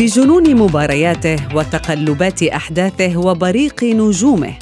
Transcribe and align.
بجنون 0.00 0.54
مبارياته 0.56 1.36
وتقلبات 1.54 2.42
أحداثه 2.42 3.16
وبريق 3.16 3.84
نجومه. 3.84 4.54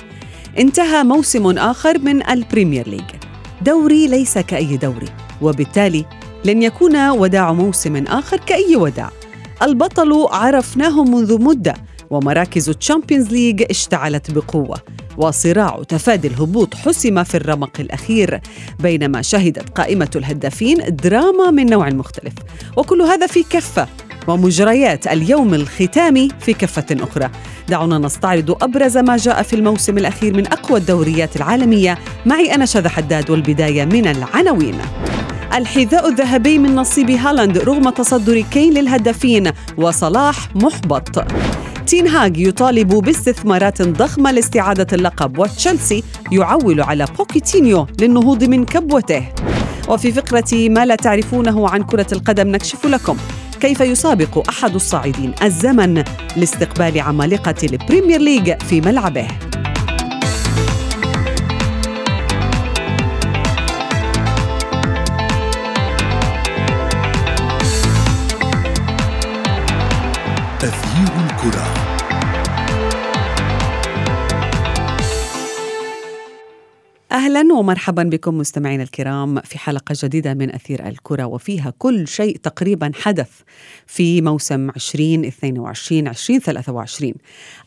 انتهى 0.59 1.05
موسم 1.05 1.59
آخر 1.59 1.99
من 1.99 2.29
البريمير 2.29 2.89
ليج. 2.89 3.11
دوري 3.63 4.07
ليس 4.07 4.39
كأي 4.39 4.77
دوري 4.77 5.07
وبالتالي 5.43 6.05
لن 6.45 6.63
يكون 6.63 7.09
وداع 7.11 7.53
موسم 7.53 7.97
آخر 8.07 8.37
كأي 8.37 8.77
وداع. 8.77 9.11
البطل 9.63 10.27
عرفناه 10.31 11.05
منذ 11.05 11.43
مدة 11.43 11.75
ومراكز 12.11 12.69
الشامبيونز 12.69 13.33
ليج 13.33 13.65
اشتعلت 13.71 14.31
بقوة 14.31 14.79
وصراع 15.17 15.83
تفادي 15.89 16.29
الهبوط 16.29 16.75
حسم 16.75 17.25
في 17.25 17.37
الرمق 17.37 17.81
الأخير 17.81 18.41
بينما 18.81 19.23
شهدت 19.23 19.71
قائمة 19.71 20.11
الهدافين 20.17 20.79
دراما 20.89 21.51
من 21.51 21.67
نوع 21.67 21.89
مختلف. 21.89 22.35
وكل 22.77 23.03
هذا 23.03 23.27
في 23.27 23.43
كفة 23.43 23.89
ومجريات 24.27 25.07
اليوم 25.07 25.55
الختامي 25.55 26.29
في 26.41 26.53
كفة 26.53 26.87
أخرى. 26.93 27.31
دعونا 27.69 27.99
نستعرض 27.99 28.63
أبرز 28.63 28.97
ما 28.97 29.17
جاء 29.17 29.43
في 29.43 29.57
الموسم 29.57 29.99
الأخير 29.99 30.37
من 30.37 30.47
أقوى 30.47 30.79
الدوريات 30.79 31.37
العالمية. 31.37 31.99
معي 32.27 32.55
أنا 32.55 32.67
شذى 32.67 32.89
حداد 32.89 33.31
والبداية 33.31 33.85
من 33.85 34.07
العناوين. 34.07 34.75
الحذاء 35.55 36.09
الذهبي 36.09 36.59
من 36.59 36.75
نصيب 36.75 37.11
هالاند 37.11 37.59
رغم 37.59 37.91
تصدر 37.91 38.41
كين 38.41 38.75
للهدافين 38.75 39.51
وصلاح 39.77 40.49
محبط. 40.55 41.25
تين 41.87 42.09
هاج 42.09 42.37
يطالب 42.37 42.89
باستثمارات 42.89 43.83
ضخمة 43.83 44.31
لاستعادة 44.31 44.87
اللقب 44.93 45.39
وتشيلسي 45.39 46.05
يعول 46.33 46.81
على 46.81 47.07
بوكيتينيو 47.19 47.87
للنهوض 48.01 48.45
من 48.45 48.65
كبوته. 48.65 49.29
وفي 49.89 50.13
فقرة 50.13 50.69
ما 50.69 50.87
لا 50.87 50.97
تعرفونه 50.97 51.69
عن 51.69 51.83
كرة 51.83 52.07
القدم 52.13 52.49
نكشف 52.49 52.87
لكم. 52.87 53.17
كيف 53.61 53.81
يسابق 53.81 54.49
أحد 54.49 54.75
الصاعدين 54.75 55.35
الزمن 55.43 56.05
لاستقبال 56.37 57.01
عمالقة 57.01 57.55
البريمير 57.63 58.21
ليج 58.21 58.63
في 58.63 58.81
ملعبه؟ 58.81 59.48
أهلا 77.19 77.55
ومرحبا 77.55 78.03
بكم 78.03 78.39
مستمعينا 78.39 78.83
الكرام 78.83 79.41
في 79.41 79.59
حلقة 79.59 79.95
جديدة 80.03 80.35
من 80.35 80.55
أثير 80.55 80.87
الكرة 80.87 81.25
وفيها 81.25 81.73
كل 81.79 82.09
شيء 82.09 82.37
تقريبا 82.37 82.91
حدث 82.95 83.31
في 83.87 84.21
موسم 84.21 84.71
2022 84.71 86.09
2023 86.09 87.13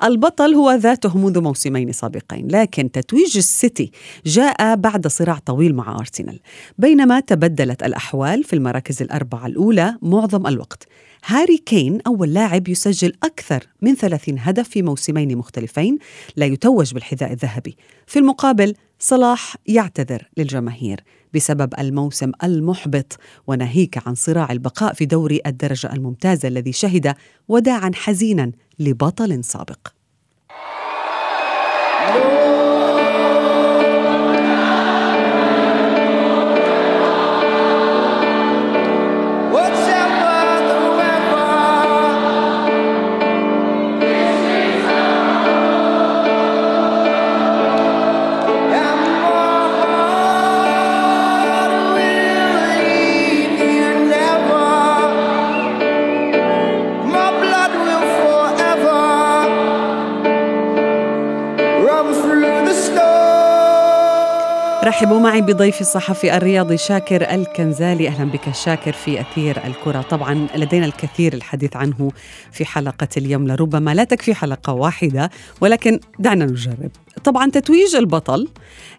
البطل 0.03 0.53
هو 0.53 0.71
ذاته 0.71 1.17
منذ 1.17 1.41
موسمين 1.41 1.91
سابقين 1.91 2.47
لكن 2.47 2.91
تتويج 2.91 3.37
السيتي 3.37 3.91
جاء 4.25 4.75
بعد 4.75 5.07
صراع 5.07 5.39
طويل 5.45 5.75
مع 5.75 5.99
أرسنال 5.99 6.39
بينما 6.77 7.19
تبدلت 7.19 7.83
الأحوال 7.83 8.43
في 8.43 8.53
المراكز 8.53 9.01
الأربعة 9.01 9.45
الأولى 9.45 9.97
معظم 10.01 10.47
الوقت. 10.47 10.87
هاري 11.25 11.57
كين 11.57 12.01
أول 12.07 12.33
لاعب 12.33 12.67
يسجل 12.67 13.13
أكثر 13.23 13.67
من 13.81 13.95
30 13.95 14.39
هدف 14.39 14.69
في 14.69 14.81
موسمين 14.81 15.37
مختلفين 15.37 15.97
لا 16.35 16.45
يتوج 16.45 16.93
بالحذاء 16.93 17.31
الذهبي. 17.31 17.77
في 18.07 18.19
المقابل 18.19 18.75
صلاح 18.99 19.55
يعتذر 19.67 20.29
للجماهير 20.37 21.03
بسبب 21.33 21.73
الموسم 21.79 22.31
المحبط 22.43 23.19
وناهيك 23.47 24.07
عن 24.07 24.15
صراع 24.15 24.51
البقاء 24.51 24.93
في 24.93 25.05
دوري 25.05 25.41
الدرجة 25.45 25.93
الممتازة 25.93 26.47
الذي 26.47 26.71
شهد 26.71 27.15
وداعا 27.47 27.91
حزينا 27.93 28.51
لبطل 28.79 29.43
سابق. 29.43 30.00
رحبوا 64.83 65.19
معي 65.19 65.41
بضيفي 65.41 65.81
الصحفي 65.81 66.37
الرياضي 66.37 66.77
شاكر 66.77 67.33
الكنزالي. 67.35 68.07
أهلا 68.07 68.31
بك 68.31 68.53
شاكر 68.53 68.91
في 68.91 69.21
أثير 69.21 69.65
الكرة. 69.67 70.01
طبعا 70.01 70.47
لدينا 70.55 70.85
الكثير 70.85 71.33
الحديث 71.33 71.75
عنه 71.75 72.11
في 72.51 72.65
حلقة 72.65 73.07
اليوم. 73.17 73.47
لربما 73.47 73.93
لا 73.93 74.03
تكفي 74.03 74.33
حلقة 74.33 74.73
واحدة 74.73 75.29
ولكن 75.61 75.99
دعنا 76.19 76.45
نجرب. 76.45 76.91
طبعا 77.23 77.49
تتويج 77.49 77.95
البطل 77.95 78.47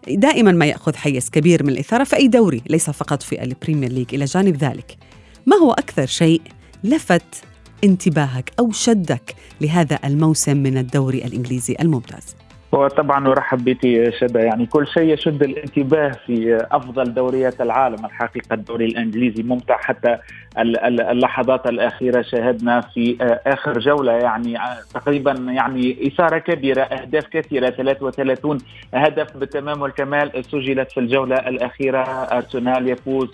دائما 0.07 0.51
ما 0.51 0.65
يأخذ 0.65 0.95
حيز 0.95 1.29
كبير 1.29 1.63
من 1.63 1.69
الإثارة 1.69 2.03
في 2.03 2.15
أي 2.15 2.27
دوري 2.27 2.61
ليس 2.69 2.89
فقط 2.89 3.23
في 3.23 3.43
البريمير 3.43 3.91
ليج. 3.91 4.07
إلى 4.13 4.25
جانب 4.25 4.57
ذلك 4.57 4.97
ما 5.45 5.57
هو 5.57 5.71
أكثر 5.71 6.05
شيء 6.05 6.41
لفت 6.83 7.43
انتباهك 7.83 8.51
أو 8.59 8.71
شدك 8.71 9.35
لهذا 9.61 9.99
الموسم 10.05 10.57
من 10.57 10.77
الدوري 10.77 11.25
الإنجليزي 11.25 11.75
الممتاز؟ 11.81 12.35
وطبعا 12.73 13.27
أرحب 13.27 13.63
بك 13.63 14.13
شدا 14.19 14.41
يعني 14.41 14.65
كل 14.65 14.87
شيء 14.87 15.13
يشد 15.13 15.43
الانتباه 15.43 16.11
في 16.25 16.67
أفضل 16.71 17.13
دوريات 17.13 17.61
العالم. 17.61 18.05
الحقيقة 18.05 18.53
الدوري 18.53 18.85
الإنجليزي 18.85 19.43
ممتع 19.43 19.77
حتى 19.77 20.17
اللحظات 20.57 21.67
الأخيرة 21.67 22.21
شاهدنا 22.21 22.81
في 22.81 23.17
آخر 23.47 23.79
جولة. 23.79 24.11
يعني 24.11 24.57
تقريبا 24.93 25.31
يعني 25.31 26.07
إثارة 26.07 26.37
كبيرة 26.37 26.81
أهداف 26.81 27.27
كثيرة 27.27 27.69
33 27.69 28.57
هدف 28.93 29.37
بالتمام 29.37 29.81
والكمال 29.81 30.45
سجلت 30.45 30.91
في 30.91 30.99
الجولة 30.99 31.35
الأخيرة 31.35 32.03
أرسنال 32.07 32.89
يفوز 32.89 33.29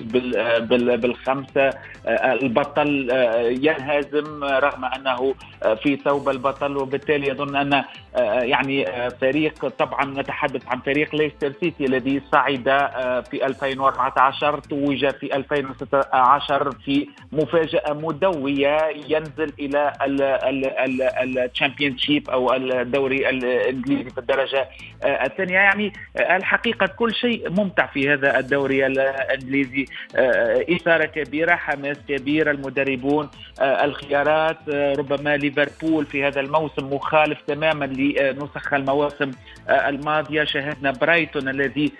بالخمسة. 0.82 1.70
البطل 2.08 3.10
ينهزم 3.62 4.44
رغم 4.44 4.86
أنه 4.86 5.34
في 5.84 5.96
ثوب 5.96 6.30
البطل 6.30 6.78
وبالتالي 6.78 7.32
اظن 7.32 7.56
أن 7.56 7.84
يعني 8.42 8.86
فريق 9.22 9.68
طبعا 9.68 10.06
نتحدث 10.06 10.68
عن 10.68 10.80
فريق 10.80 11.16
ليستر 11.16 11.52
سيتي 11.60 11.86
الذي 11.86 12.22
صعد 12.32 12.64
في 13.32 13.46
2014 13.46 14.60
توج 14.60 15.10
في 15.10 15.36
2016 15.36 16.72
في 16.72 17.09
مفاجأة 17.32 17.94
مدوية 17.94 18.78
ينزل 19.08 19.54
إلى 19.60 19.94
الشامبيون 21.24 21.98
شيب 21.98 22.30
أو 22.30 22.54
الدوري 22.54 23.30
الانجليزي 23.30 24.10
في 24.10 24.18
الدرجة 24.18 24.68
الثانية. 25.06 25.54
يعني 25.54 25.94
الحقيقة 26.16 26.86
كل 26.86 27.14
شيء 27.14 27.50
ممتع 27.50 27.86
في 27.86 28.14
هذا 28.14 28.40
الدوري 28.40 28.86
الإنجليزي 28.86 29.86
إثارة 30.76 31.06
كبيرة 31.06 31.56
حماس 31.56 31.98
كبير 32.08 32.52
المدربون 32.52 33.30
الخيارات 33.62 34.58
ربما 34.70 35.38
ليفربول 35.38 36.06
في 36.06 36.24
هذا 36.24 36.40
الموسم 36.40 36.94
مخالف 36.94 37.42
تماما 37.48 37.86
لنسخ 37.86 38.74
المواسم 38.74 39.32
الماضية. 39.70 40.44
شاهدنا 40.44 40.92
برايتون 40.92 41.50
الذي 41.50 41.92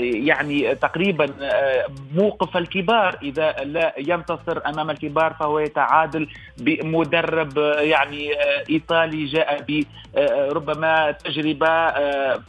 يعني 0.00 0.74
تقريبا 0.74 1.26
موقف 2.14 2.56
الكبار 2.56 3.18
إذا 3.22 3.52
لا 3.64 3.94
ينتصر 3.98 4.31
ينتصر 4.32 4.60
أمام 4.66 4.90
الكبار 4.90 5.34
فهو 5.40 5.58
يتعادل 5.58 6.28
بمدرب 6.58 7.58
يعني 7.78 8.30
إيطالي 8.70 9.24
جاء 9.24 9.62
ب 9.68 9.82
ربما 10.52 11.10
تجربة 11.10 11.90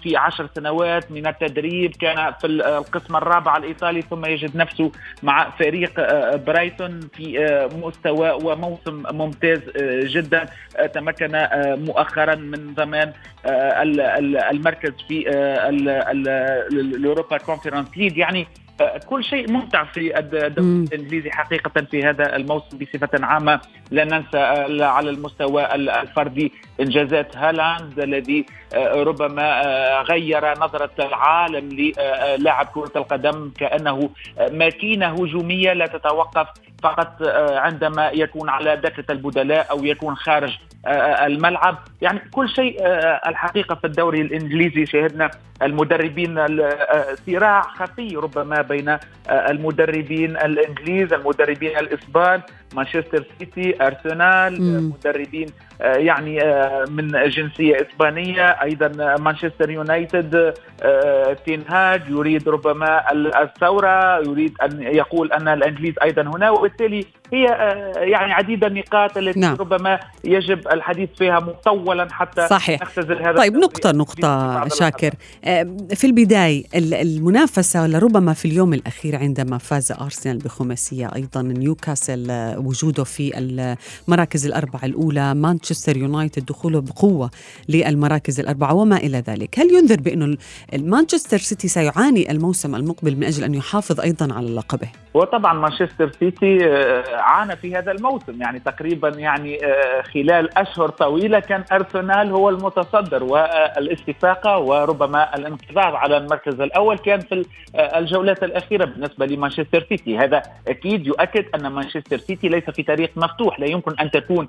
في 0.03 0.17
عشر 0.17 0.49
سنوات 0.55 1.11
من 1.11 1.27
التدريب 1.27 1.95
كان 1.95 2.33
في 2.41 2.47
القسم 2.47 3.15
الرابع 3.15 3.57
الإيطالي 3.57 4.01
ثم 4.01 4.25
يجد 4.25 4.57
نفسه 4.57 4.91
مع 5.23 5.49
فريق 5.49 5.91
برايتون 6.35 6.99
في 7.13 7.67
مستوى 7.83 8.31
وموسم 8.31 9.03
ممتاز 9.11 9.59
جدا. 10.05 10.45
تمكن 10.93 11.47
مؤخرا 11.63 12.35
من 12.35 12.73
ضمان 12.73 13.13
المركز 14.51 14.93
في 15.07 15.29
ال 16.71 16.81
Europa 16.81 17.37
Conference 17.37 17.97
League. 17.97 18.17
يعني 18.17 18.47
كل 19.05 19.23
شيء 19.23 19.51
ممتع 19.51 19.83
في 19.83 20.19
الدوري 20.19 20.87
الإنجليزي 20.93 21.31
حقيقة 21.31 21.81
في 21.91 22.03
هذا 22.03 22.35
الموسم 22.35 22.77
بصفة 22.77 23.25
عامة. 23.25 23.59
لا 23.91 24.05
ننسى 24.05 24.37
على 24.83 25.09
المستوى 25.09 25.75
الفردي. 25.75 26.51
انجازات 26.79 27.37
هالاند 27.37 27.99
الذي 27.99 28.45
ربما 28.93 29.61
غير 30.09 30.59
نظرة 30.59 30.91
العالم 30.99 31.69
للاعب 31.69 32.65
كرة 32.65 32.91
القدم 32.95 33.51
كأنه 33.59 34.09
ماكينة 34.51 35.05
هجومية 35.05 35.73
لا 35.73 35.87
تتوقف 35.87 36.47
فقط 36.83 37.21
عندما 37.51 38.09
يكون 38.09 38.49
على 38.49 38.75
دكة 38.75 39.11
البدلاء 39.11 39.71
أو 39.71 39.85
يكون 39.85 40.15
خارج 40.15 40.57
الملعب. 41.25 41.77
يعني 42.01 42.19
كل 42.31 42.49
شيء 42.49 42.77
الحقيقة 43.27 43.75
في 43.75 43.87
الدوري 43.87 44.21
الإنجليزي 44.21 44.85
شاهدنا 44.85 45.31
المدربين 45.61 46.45
صراع 47.27 47.61
خفي 47.61 48.15
ربما 48.15 48.61
بين 48.61 48.97
المدربين 49.29 50.37
الإنجليز 50.37 51.13
المدربين 51.13 51.77
الإسبان. 51.77 52.41
مانشستر 52.75 53.23
سيتي 53.39 53.85
أرسنال 53.87 54.83
مدربين 54.83 55.47
يعني 55.81 56.39
من 56.89 57.29
جنسية 57.29 57.77
إسبانية 57.81 58.45
أيضا 58.45 59.17
مانشستر 59.17 59.69
يونايتد 59.69 60.53
تينهاج 61.45 62.01
يريد 62.09 62.49
ربما 62.49 63.11
الثورة 63.43 64.19
يريد 64.19 64.53
أن 64.63 64.81
يقول 64.81 65.31
أن 65.31 65.47
الإنجليز 65.47 65.93
أيضا 66.03 66.21
هنا 66.21 66.49
وبالتالي 66.51 67.05
هي 67.33 67.45
يعني 67.95 68.33
عديد 68.33 68.63
النقاط 68.63 69.17
التي 69.17 69.39
نعم. 69.39 69.55
ربما 69.55 69.99
يجب 70.23 70.67
الحديث 70.67 71.09
فيها 71.17 71.39
مطولا 71.39 72.07
حتى 72.11 72.47
صحيح. 72.47 72.81
نختزل 72.81 73.21
هذا 73.21 73.37
طيب 73.37 73.53
نقطة 73.53 73.91
نقطة 73.91 74.67
شاكر. 74.67 75.13
في 75.95 76.03
البداية 76.03 76.63
المنافسة 76.75 77.87
لربما 77.87 78.33
في 78.33 78.45
اليوم 78.45 78.73
الأخير 78.73 79.15
عندما 79.15 79.57
فاز 79.57 79.91
أرسنال 79.91 80.37
بخماسية 80.37 81.11
أيضا 81.15 81.41
نيوكاسل 81.41 82.53
وجوده 82.57 83.03
في 83.03 83.31
المراكز 84.07 84.45
الأربعة 84.45 84.85
الأولى 84.85 85.33
مانشستر 85.33 85.97
يونايتد 85.97 86.45
دخوله 86.45 86.81
بقوة 86.81 87.29
للمراكز 87.69 88.39
الأربعة 88.39 88.73
وما 88.73 88.97
إلى 88.97 89.23
ذلك. 89.27 89.59
هل 89.59 89.73
ينذر 89.73 90.01
بانه 90.01 90.37
مانشستر 90.79 91.37
سيتي 91.37 91.67
سيعاني 91.67 92.31
الموسم 92.31 92.75
المقبل 92.75 93.15
من 93.15 93.23
أجل 93.23 93.43
أن 93.43 93.53
يحافظ 93.53 93.99
أيضا 93.99 94.33
على 94.33 94.55
لقبه؟ 94.55 94.87
وطبعا 95.13 95.53
مانشستر 95.53 96.11
سيتي 96.19 96.57
عانى 97.23 97.55
في 97.55 97.75
هذا 97.75 97.91
الموسم. 97.91 98.41
يعني 98.41 98.59
تقريبا 98.59 99.09
يعني 99.09 99.59
خلال 100.13 100.57
أشهر 100.57 100.89
طويلة 100.89 101.39
كان 101.39 101.63
أرسنال 101.71 102.31
هو 102.31 102.49
المتصدر 102.49 103.23
والاستفاقه 103.23 104.59
وربما 104.59 105.35
الانقضاض 105.35 105.95
على 105.95 106.17
المركز 106.17 106.61
الأول 106.61 106.97
كان 106.97 107.19
في 107.19 107.45
الجولات 107.75 108.43
الأخيرة 108.43 108.85
بالنسبة 108.85 109.25
لمانشستر 109.25 109.85
سيتي. 109.89 110.17
هذا 110.17 110.41
أكيد 110.67 111.07
يؤكد 111.07 111.45
أن 111.55 111.67
مانشستر 111.67 112.17
سيتي 112.17 112.47
ليس 112.49 112.69
في 112.69 112.83
طريق 112.83 113.11
مفتوح. 113.15 113.59
لا 113.59 113.65
يمكن 113.65 113.95
أن 113.99 114.11
تكون 114.11 114.47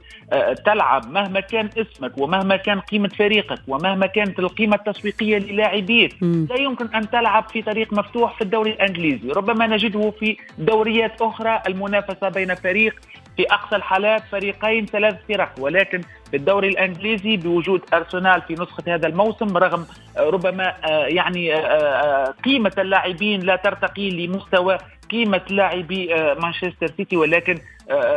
تلعب 0.66 1.10
مهما 1.10 1.40
كان 1.40 1.68
اسمك 1.78 2.18
ومهما 2.18 2.56
كان 2.56 2.80
قيمة 2.80 3.08
فريقك 3.08 3.58
ومهما 3.68 4.06
كانت 4.06 4.38
القيمة 4.38 4.76
التسويقية 4.76 5.38
للاعبيك 5.38 6.16
لا 6.22 6.60
يمكن 6.60 6.86
أن 6.94 7.10
تلعب 7.10 7.48
في 7.48 7.62
طريق 7.62 7.92
مفتوح 7.92 8.36
في 8.36 8.44
الدوري 8.44 8.70
الإنجليزي. 8.70 9.32
ربما 9.32 9.66
نجده 9.66 10.10
في 10.20 10.36
دوريات 10.58 11.22
أخرى 11.22 11.62
المنافسة 11.68 12.28
بين 12.28 12.53
فريق 12.54 12.94
في 13.36 13.42
أقصى 13.50 13.76
الحالات 13.76 14.22
فريقين 14.32 14.86
ثلاث 14.86 15.16
فرق 15.28 15.52
ولكن 15.58 16.00
في 16.30 16.36
الدوري 16.36 16.68
الإنجليزي 16.68 17.36
بوجود 17.36 17.80
أرسنال 17.94 18.42
في 18.42 18.52
نسخة 18.52 18.94
هذا 18.94 19.08
الموسم 19.08 19.56
رغم 19.56 19.86
ربما 20.18 20.74
يعني 20.88 21.54
قيمة 22.44 22.72
اللاعبين 22.78 23.40
لا 23.40 23.56
ترتقي 23.56 24.10
لمستوى 24.10 24.78
قيمة 25.10 25.40
لاعبي 25.50 26.14
مانشستر 26.42 26.86
سيتي 26.96 27.16
ولكن 27.16 27.58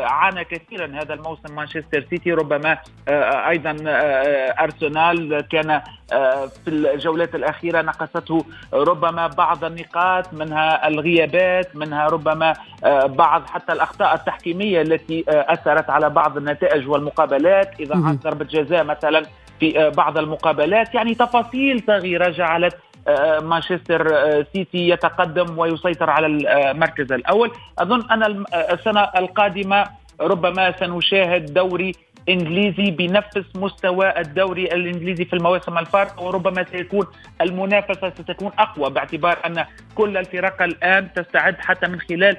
عانى 0.03 0.43
كثيرا 0.43 0.85
هذا 0.85 1.13
الموسم 1.13 1.55
مانشستر 1.55 2.05
سيتي 2.09 2.31
ربما 2.31 2.77
أيضا 3.49 3.75
أرسنال 4.59 5.41
كان 5.51 5.81
في 6.65 6.67
الجولات 6.67 7.35
الأخيرة 7.35 7.81
نقصته 7.81 8.45
ربما 8.73 9.27
بعض 9.27 9.63
النقاط 9.63 10.33
منها 10.33 10.87
الغيابات 10.87 11.75
منها 11.75 12.07
ربما 12.07 12.53
بعض 13.05 13.45
حتى 13.45 13.73
الأخطاء 13.73 14.15
التحكيمية 14.15 14.81
التي 14.81 15.23
أثرت 15.27 15.89
على 15.89 16.09
بعض 16.09 16.37
النتائج 16.37 16.89
والمقابلات. 16.89 17.79
إذا 17.79 17.95
عن 17.95 18.15
ضربة 18.23 18.45
جزاء 18.45 18.83
مثلا 18.83 19.25
في 19.59 19.91
بعض 19.97 20.17
المقابلات 20.17 20.95
يعني 20.95 21.15
تفاصيل 21.15 21.83
صغيرة 21.87 22.29
جعلت 22.29 22.77
مانشستر 23.41 24.07
سيتي 24.53 24.89
يتقدم 24.89 25.59
ويسيطر 25.59 26.09
على 26.09 26.27
المركز 26.27 27.11
الأول. 27.11 27.51
أظن 27.79 28.11
أن 28.11 28.43
السنة 28.53 29.01
القادمة 29.17 29.85
ربما 30.21 30.71
سنشاهد 30.79 31.53
دوري 31.53 31.91
انجليزي 32.29 32.91
بنفس 32.91 33.45
مستوى 33.55 34.19
الدوري 34.19 34.65
الإنجليزي 34.65 35.25
في 35.25 35.33
المواسم 35.33 35.77
الفارقة 35.77 36.23
وربما 36.23 36.65
سيكون 36.71 37.05
المنافسة 37.41 38.09
ستكون 38.09 38.51
أقوى 38.59 38.89
باعتبار 38.89 39.37
أن 39.45 39.65
كل 39.95 40.17
الفرق 40.17 40.61
الآن 40.61 41.07
تستعد 41.15 41.55
حتى 41.59 41.87
من 41.87 41.99
خلال 41.99 42.37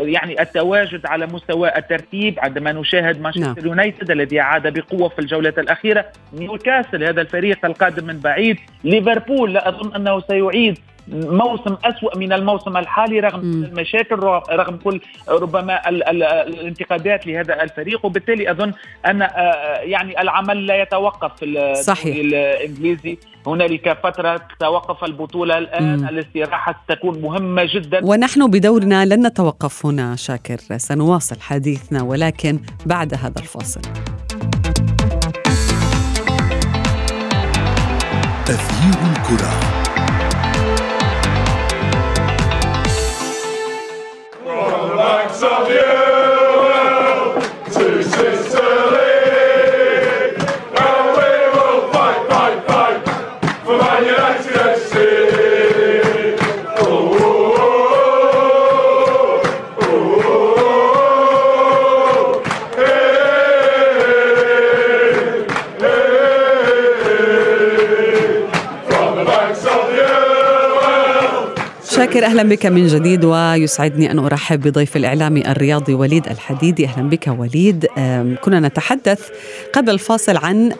يعني 0.00 0.42
التواجد 0.42 1.06
على 1.06 1.26
مستوى 1.26 1.76
الترتيب 1.76 2.40
عندما 2.40 2.72
نشاهد 2.72 3.20
مانشستر 3.20 3.66
يونايتد 3.66 4.10
الذي 4.10 4.40
عاد 4.40 4.78
بقوة 4.78 5.08
في 5.08 5.18
الجولات 5.18 5.58
الأخيرة 5.58 6.06
نيوكاسل 6.32 7.04
هذا 7.04 7.20
الفريق 7.20 7.64
القادم 7.64 8.06
من 8.06 8.18
بعيد 8.18 8.56
ليفربول 8.84 9.52
لا 9.54 9.68
أظن 9.68 9.94
أنه 9.94 10.20
سيعيد 10.20 10.78
موسم 11.12 11.76
أسوأ 11.84 12.18
من 12.18 12.32
الموسم 12.32 12.76
الحالي 12.76 13.20
رغم 13.20 13.40
م. 13.40 13.64
المشاكل 13.64 14.16
رغم 14.50 14.76
كل 14.76 15.00
ربما 15.28 15.88
ال 15.88 16.08
ال 16.08 16.22
الانتقادات 16.22 17.26
لهذا 17.26 17.62
الفريق. 17.62 18.06
وبالتالي 18.06 18.50
أظن 18.50 18.72
أن 19.06 19.20
يعني 19.80 20.20
العمل 20.20 20.66
لا 20.66 20.82
يتوقف 20.82 21.32
في 21.38 21.44
الدوري 21.44 22.20
الإنجليزي. 22.20 23.18
هنالك 23.46 23.98
فترة 24.02 24.40
توقف 24.60 25.04
البطولة 25.04 25.58
الآن. 25.58 25.96
م. 26.00 26.08
الاستراحة 26.08 26.84
ستكون 26.84 27.22
مهمة 27.22 27.68
جدا. 27.74 28.00
ونحن 28.04 28.50
بدورنا 28.50 29.04
لن 29.04 29.26
نتوقف 29.26 29.86
هنا 29.86 30.16
شاكر. 30.16 30.56
سنواصل 30.76 31.40
حديثنا 31.40 32.02
ولكن 32.02 32.60
بعد 32.86 33.14
هذا 33.14 33.38
الفاصل. 33.38 33.80
تغيير 38.46 38.98
الكرة. 39.12 39.79
sobie! 45.40 46.09
شاكر 72.10 72.24
أهلا 72.24 72.42
بك 72.42 72.66
من 72.66 72.86
جديد 72.86 73.24
ويسعدني 73.24 74.10
أن 74.10 74.18
أرحب 74.18 74.60
بضيف 74.60 74.96
الاعلامي 74.96 75.50
الرياضي 75.50 75.94
وليد 75.94 76.26
الحديدي. 76.26 76.86
أهلا 76.86 77.08
بك 77.08 77.34
وليد. 77.38 77.86
كنا 78.44 78.60
نتحدث 78.60 79.28
قبل 79.72 79.90
الفاصل 79.90 80.36
عن 80.36 80.72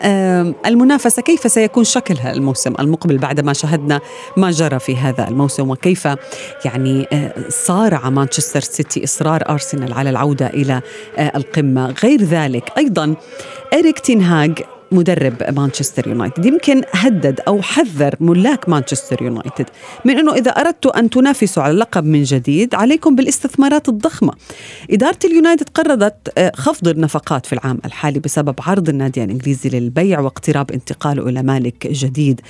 المنافسة. 0.65 1.21
كيف 1.21 1.51
سيكون 1.51 1.83
شكلها 1.83 2.33
الموسم 2.33 2.73
المقبل 2.79 3.17
بعد 3.17 3.39
ما 3.39 3.53
شاهدنا 3.53 3.99
ما 4.37 4.51
جرى 4.51 4.79
في 4.79 4.95
هذا 4.95 5.27
الموسم؟ 5.27 5.69
وكيف 5.69 6.07
يعني 6.65 7.07
صارع 7.49 8.09
مانشستر 8.09 8.61
سيتي 8.61 9.03
إصرار 9.03 9.43
أرسنال 9.49 9.93
على 9.93 10.09
العودة 10.09 10.47
إلى 10.47 10.81
القمة؟ 11.19 11.95
غير 12.03 12.21
ذلك 12.23 12.71
أيضا 12.77 13.15
إريك 13.73 13.99
تينهاج 13.99 14.63
مدرب 14.91 15.33
مانشستر 15.57 16.07
يونايتد. 16.07 16.45
يمكن 16.45 16.81
هدد 16.93 17.39
أو 17.47 17.61
حذر 17.61 18.15
ملاك 18.19 18.69
مانشستر 18.69 19.21
يونايتد 19.21 19.65
من 20.05 20.17
أنه 20.17 20.33
إذا 20.33 20.51
أردتوا 20.51 20.99
أن 20.99 21.09
تنافسوا 21.09 21.63
على 21.63 21.71
اللقب 21.71 22.03
من 22.03 22.23
جديد 22.23 22.75
عليكم 22.75 23.15
بالاستثمارات 23.15 23.89
الضخمة. 23.89 24.33
إدارة 24.91 25.19
اليونايتد 25.25 25.69
قررت 25.69 26.33
آه، 26.37 26.51
خفض 26.55 26.87
النفقات 26.87 27.45
في 27.45 27.53
العام 27.53 27.79
الحالي 27.85 28.19
بسبب 28.19 28.55
عرض 28.59 28.89
النادي 28.89 29.23
الإنجليزي 29.23 29.69
للبيع 29.69 30.19
واقتراب 30.19 30.71
انتقاله 30.71 31.29
إلى 31.29 31.43
مالك 31.43 31.87
جديد. 31.87 32.41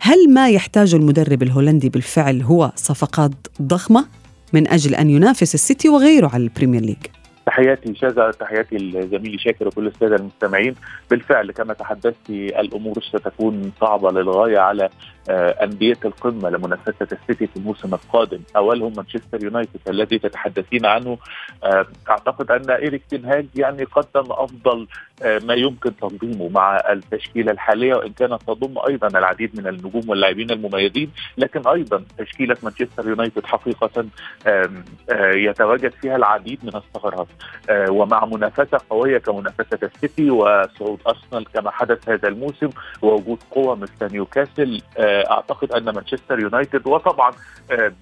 هل 0.00 0.30
ما 0.30 0.50
يحتاجه 0.50 0.96
المدرب 0.96 1.42
الهولندي 1.42 1.88
بالفعل 1.88 2.42
هو 2.42 2.72
صفقات 2.76 3.32
ضخمة 3.62 4.06
من 4.52 4.68
أجل 4.68 4.94
أن 4.94 5.10
ينافس 5.10 5.54
السيتي 5.54 5.88
وغيره 5.88 6.28
على 6.28 6.42
البريمير 6.42 6.80
ليج؟ 6.80 7.19
تحياتي 7.46 7.94
شذا 7.94 8.30
تحياتي 8.30 8.76
لزميلي 8.76 9.38
شاكر 9.38 9.68
وكل 9.68 9.86
السادة 9.86 10.16
المستمعين. 10.16 10.74
بالفعل 11.10 11.50
كما 11.52 11.74
تحدثت 11.74 12.30
الأمور 12.30 13.02
ستكون 13.02 13.72
صعبة 13.80 14.10
للغاية 14.10 14.58
على 14.58 14.88
آه، 15.30 15.64
أندية 15.64 15.98
القمة 16.04 16.50
لمنافسة 16.50 17.06
السيتي 17.12 17.46
في 17.46 17.56
الموسم 17.56 17.94
القادم. 17.94 18.40
أولهم 18.56 18.92
مانشستر 18.96 19.44
يونايتد 19.44 19.80
الذي 19.88 20.18
تتحدثين 20.18 20.86
عنه. 20.86 21.18
آه، 21.64 21.86
أعتقد 22.10 22.50
أن 22.50 22.70
إيريك 22.70 23.02
تنهاج 23.10 23.46
يعني 23.54 23.84
قدم 23.84 24.32
أفضل 24.32 24.86
آه، 25.22 25.40
ما 25.44 25.54
يمكن 25.54 25.96
تنظيمه 25.96 26.48
مع 26.48 26.82
التشكيلة 26.92 27.52
الحالية 27.52 27.94
وإن 27.94 28.12
كانت 28.12 28.42
تضم 28.46 28.74
أيضا 28.88 29.08
العديد 29.18 29.60
من 29.60 29.66
النجوم 29.66 30.02
واللاعبين 30.08 30.50
المميزين. 30.50 31.10
لكن 31.38 31.68
أيضا 31.68 32.04
تشكيلة 32.18 32.56
مانشستر 32.62 33.08
يونايتد 33.08 33.46
حقيقة 33.46 34.04
يتواجد 35.34 35.92
فيها 35.92 36.16
العديد 36.16 36.58
من 36.62 36.76
الثغرات. 36.76 37.26
ومع 37.70 38.24
منافسة 38.24 38.80
قوية 38.90 39.18
كمنافسة 39.18 39.78
السيتي 39.82 40.30
وصعود 40.30 40.98
أرسنال 41.06 41.44
كما 41.54 41.70
حدث 41.70 42.08
هذا 42.08 42.28
الموسم 42.28 42.68
ووجود 43.02 43.38
قوة 43.50 43.74
مثل 43.74 44.12
نيوكاسل. 44.12 44.82
أعتقد 45.30 45.72
أن 45.72 45.84
مانشستر 45.84 46.40
يونايتد 46.40 46.86
وطبعا 46.86 47.32
آه، 47.70 47.92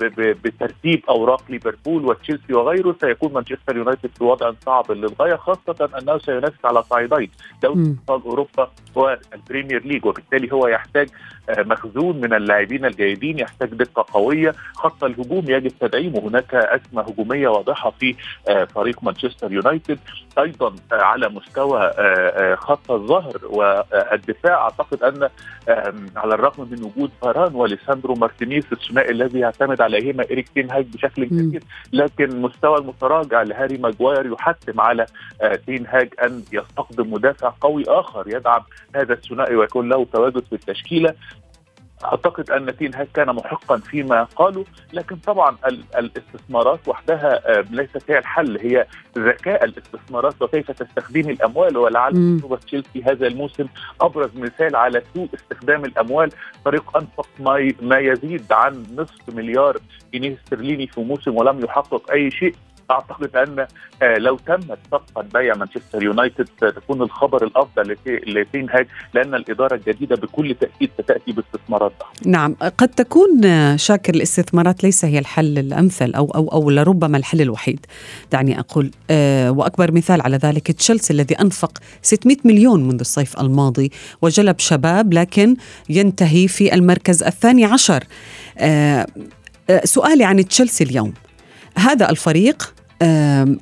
بترتيب 0.45 1.03
أوراق 1.09 1.43
ليفربول 1.49 2.05
وتشيلسي 2.05 2.55
وغيره 2.55 2.97
سيكون 3.01 3.33
مانشستر 3.33 3.77
يونايتد 3.77 4.11
في 4.19 4.25
وضع 4.25 4.53
صعب 4.67 4.93
للغاية 4.93 5.37
خاصة 5.37 5.89
أنه 5.99 6.19
سينافس 6.19 6.65
على 6.65 6.83
صعيدين 6.83 7.31
دوري 7.63 7.97
أبطال 8.09 8.23
أوروبا 8.31 8.71
والبريمير 8.95 9.85
ليج 9.87 10.07
وبالتالي 10.07 10.53
هو 10.53 10.67
يحتاج 10.67 11.09
آه، 11.49 11.63
مخزون 11.63 12.21
من 12.21 12.35
اللاعبين 12.35 12.85
الجيدين 12.85 13.39
يحتاج 13.39 13.69
دكة 13.69 14.07
قوية 14.13 14.55
خط 14.75 15.05
الهجوم 15.05 15.45
يجب 15.49 15.73
تدعيمه. 15.81 16.19
هناك 16.29 16.55
أزمة 16.55 17.03
هجومية 17.03 17.49
واضحة 17.49 17.91
في 17.91 18.15
آه، 18.49 18.65
فريق 18.65 19.03
مانشستر 19.05 19.18
يونايتد 19.43 19.99
أيضا 20.39 20.75
على 20.93 21.29
مستوى 21.29 21.93
خط 22.57 22.91
الظهر. 22.91 23.39
والدفاع 23.51 24.55
أعتقد 24.55 25.03
أن 25.03 25.29
على 26.17 26.35
الرغم 26.35 26.69
من 26.71 26.85
وجود 26.85 27.11
فاران 27.23 27.55
وليساندرو 27.55 28.15
مارتينيز 28.15 28.65
الثنائي 28.73 29.11
الذي 29.11 29.39
يعتمد 29.39 29.81
عليهما 29.81 30.25
ايريك 30.31 30.49
تين 30.49 30.71
هاج 30.71 30.87
بشكل 30.87 31.25
كبير 31.25 31.63
لكن 31.93 32.43
مستوى 32.43 32.79
المتراجع 32.79 33.43
لهاري 33.43 33.77
ماجواير 33.79 34.33
يحتم 34.33 34.81
على 34.81 35.07
آه، 35.43 35.55
تين 35.55 35.87
هاج 35.87 36.15
أن 36.23 36.43
يستقدم 36.53 37.13
مدافع 37.13 37.53
قوي 37.61 37.85
آخر 37.89 38.25
يدعم 38.27 38.63
هذا 38.95 39.13
الثنائي 39.13 39.57
ويكون 39.57 39.89
له 39.89 40.05
تواجد 40.13 40.43
في 40.45 40.53
التشكيلة. 40.53 41.15
أعتقد 42.05 42.51
أن 42.51 42.77
تين 42.77 42.95
هاك 42.95 43.09
كان 43.15 43.27
محقا 43.27 43.77
فيما 43.77 44.25
قاله 44.25 44.65
لكن 44.93 45.17
طبعا 45.17 45.57
الاستثمارات 45.99 46.89
وحدها 46.89 47.59
آه، 47.59 47.65
ليست 47.71 48.11
هي 48.11 48.19
الحل. 48.19 48.59
هي 48.61 48.87
ذكاء 49.19 49.65
الاستثمارات 49.65 50.43
وكيف 50.43 50.71
تستخدم 50.71 51.31
الأموال؟ 51.31 51.77
ولعل 51.77 52.39
خطوبه 52.39 52.57
تشيلسي 52.57 53.03
هذا 53.03 53.27
الموسم 53.27 53.67
أبرز 54.01 54.37
مثال 54.37 54.77
على 54.77 55.03
سوء 55.15 55.29
استخدام 55.35 55.85
الأموال. 55.85 56.31
فريق 56.65 56.97
أنفق 56.97 57.29
ما 57.83 57.99
يزيد 57.99 58.53
عن 58.53 58.87
نصف 58.97 59.35
مليار 59.35 59.77
جنيه 60.15 60.37
استرليني 60.45 60.87
في 60.87 61.01
موسم 61.01 61.37
ولم 61.37 61.65
يحقق 61.65 62.13
أي 62.13 62.31
شيء. 62.31 62.55
أعتقد 62.91 63.37
أن 63.37 63.67
آه، 64.03 64.19
لو 64.19 64.37
تمت 64.37 64.79
صفقة 64.93 65.23
بيع 65.35 65.55
مانشستر 65.55 66.03
يونايتد 66.03 66.49
ستكون 66.57 67.03
الخبر 67.03 67.45
الأفضل 67.45 67.97
لتين 68.07 68.71
هاج 68.71 68.87
لأن 69.15 69.35
الإدارة 69.35 69.75
الجديدة 69.75 70.17
بكل 70.17 70.55
تأكيد 70.55 70.91
ستأتي 71.01 71.33
باستثمارات 71.33 71.93
ضخمة. 72.01 72.33
نعم. 72.33 72.55
قد 72.79 72.89
تكون 72.89 73.45
آه، 73.45 73.77
شاكر 73.77 74.15
الاستثمارات 74.15 74.85
ليس 74.85 75.05
هي 75.05 75.19
الحل 75.19 75.59
الأمثل 75.59 76.15
أو 76.15 76.31
أو 76.35 76.49
أو 76.49 76.71
لربما 76.71 77.17
الحل 77.17 77.41
الوحيد. 77.41 77.87
دعني 78.33 78.61
أقول 78.61 78.91
أه 79.11 79.51
وأكبر 79.51 79.93
مثال 79.93 80.21
على 80.21 80.37
ذلك 80.37 80.71
تشيلسي 80.73 81.13
الذي 81.13 81.35
أنفق 81.35 81.79
600 82.03 82.37
مليون 82.45 82.89
منذ 82.89 83.01
الصيف 83.01 83.41
الماضي 83.41 83.91
وجلب 84.23 84.59
شباب 84.59 85.15
لكن 85.15 85.57
ينتهي 85.89 86.49
في 86.49 86.75
المركز 86.75 87.23
الثاني 87.23 87.65
عشر. 87.65 88.05
سؤالي 89.85 90.25
عن 90.25 90.49
تشيلسي 90.49 90.85
اليوم. 90.85 91.13
هذا 91.79 92.11
الفريق 92.11 92.75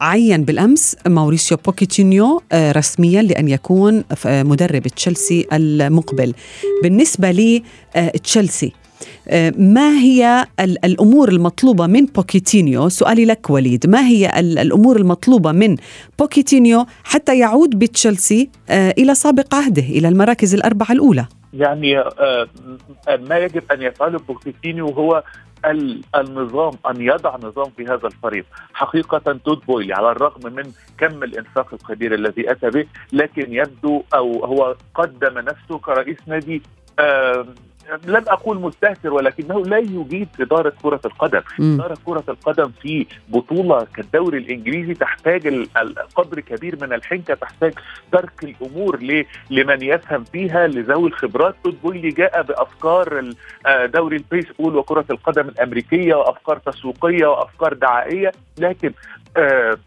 عين 0.00 0.44
بالأمس 0.44 0.96
ماوريسيو 1.06 1.58
بوكيتينيو 1.64 2.42
آه، 2.52 2.72
رسميا 2.72 3.22
لأن 3.22 3.48
يكون 3.48 4.04
مدرب 4.26 4.82
تشيلسي 4.82 5.46
المقبل. 5.52 6.34
بالنسبة 6.82 7.30
لي 7.30 7.62
آه، 7.96 8.08
تشيلسي. 8.08 8.72
آه، 9.28 9.52
ما 9.58 9.98
هي 9.98 10.46
الأمور 10.60 11.28
المطلوبة 11.28 11.86
من 11.86 12.06
بوكيتينيو؟ 12.06 12.88
سؤالي 12.88 13.24
لك 13.24 13.50
وليد 13.50 13.86
ما 13.86 14.06
هي 14.06 14.40
الأمور 14.40 14.96
المطلوبة 14.96 15.52
من 15.52 15.76
بوكيتينيو 16.18 16.86
حتى 17.04 17.38
يعود 17.38 17.78
بتشيلسي 17.78 18.50
إلى 18.70 19.14
سابق 19.14 19.54
عهده 19.54 19.82
إلى 19.82 20.08
المراكز 20.08 20.54
الأربعة 20.54 20.92
الأولى؟ 20.92 21.26
يعني 21.52 21.94
ما 23.08 23.38
يجب 23.38 23.62
أن 23.72 23.82
يفعله 23.82 24.18
بوكيتينيو 24.18 24.86
هو 24.86 25.22
النظام 26.16 26.72
أن 26.90 27.00
يضع 27.00 27.36
نظام 27.36 27.70
في 27.76 27.84
هذا 27.84 28.06
الفريق. 28.06 28.44
حقيقة 28.74 29.32
تود 29.44 29.60
بويلي 29.66 29.94
على 29.94 30.10
الرغم 30.10 30.52
من 30.52 30.72
كم 30.98 31.22
الإنفاق 31.22 31.74
الكبير 31.74 32.14
الذي 32.14 32.50
أتى 32.50 32.70
به 32.70 32.86
لكن 33.12 33.52
يبدو 33.52 34.02
أو 34.14 34.44
هو 34.44 34.76
قدم 34.94 35.38
نفسه 35.38 35.78
كرئيس 35.78 36.16
نادي 36.26 36.62
لن 38.06 38.24
أقول 38.28 38.60
مستهتر 38.60 39.12
ولكنه 39.12 39.64
لا 39.64 39.78
يجيد 39.78 40.28
اداره 40.40 40.72
كرة 40.82 41.00
القدم، 41.04 41.42
م. 41.58 41.74
اداره 41.74 41.98
كرة 42.04 42.24
القدم 42.28 42.70
في 42.82 43.06
بطولة 43.28 43.86
كالدوري 43.94 44.38
الإنجليزي 44.38 44.94
تحتاج 44.94 45.66
قدر 46.14 46.40
كبير 46.40 46.78
من 46.82 46.92
الحنكة، 46.92 47.34
تحتاج 47.34 47.74
ترك 48.12 48.44
الأمور 48.44 49.26
لمن 49.50 49.82
يفهم 49.82 50.24
فيها 50.24 50.66
لذوي 50.66 51.08
الخبرات، 51.08 51.54
تود 51.64 51.82
بويلي 51.82 52.08
جاء 52.08 52.42
بأفكار 52.42 53.32
آه، 53.66 53.86
دوري 53.86 54.16
البيسبول 54.16 54.76
وكرة 54.76 55.04
القدم 55.10 55.48
الأمريكية 55.48 56.14
وأفكار 56.14 56.58
تسويقية 56.58 57.26
وأفكار 57.26 57.74
دعائية، 57.74 58.32
لكن 58.58 58.92
آه 59.36 59.78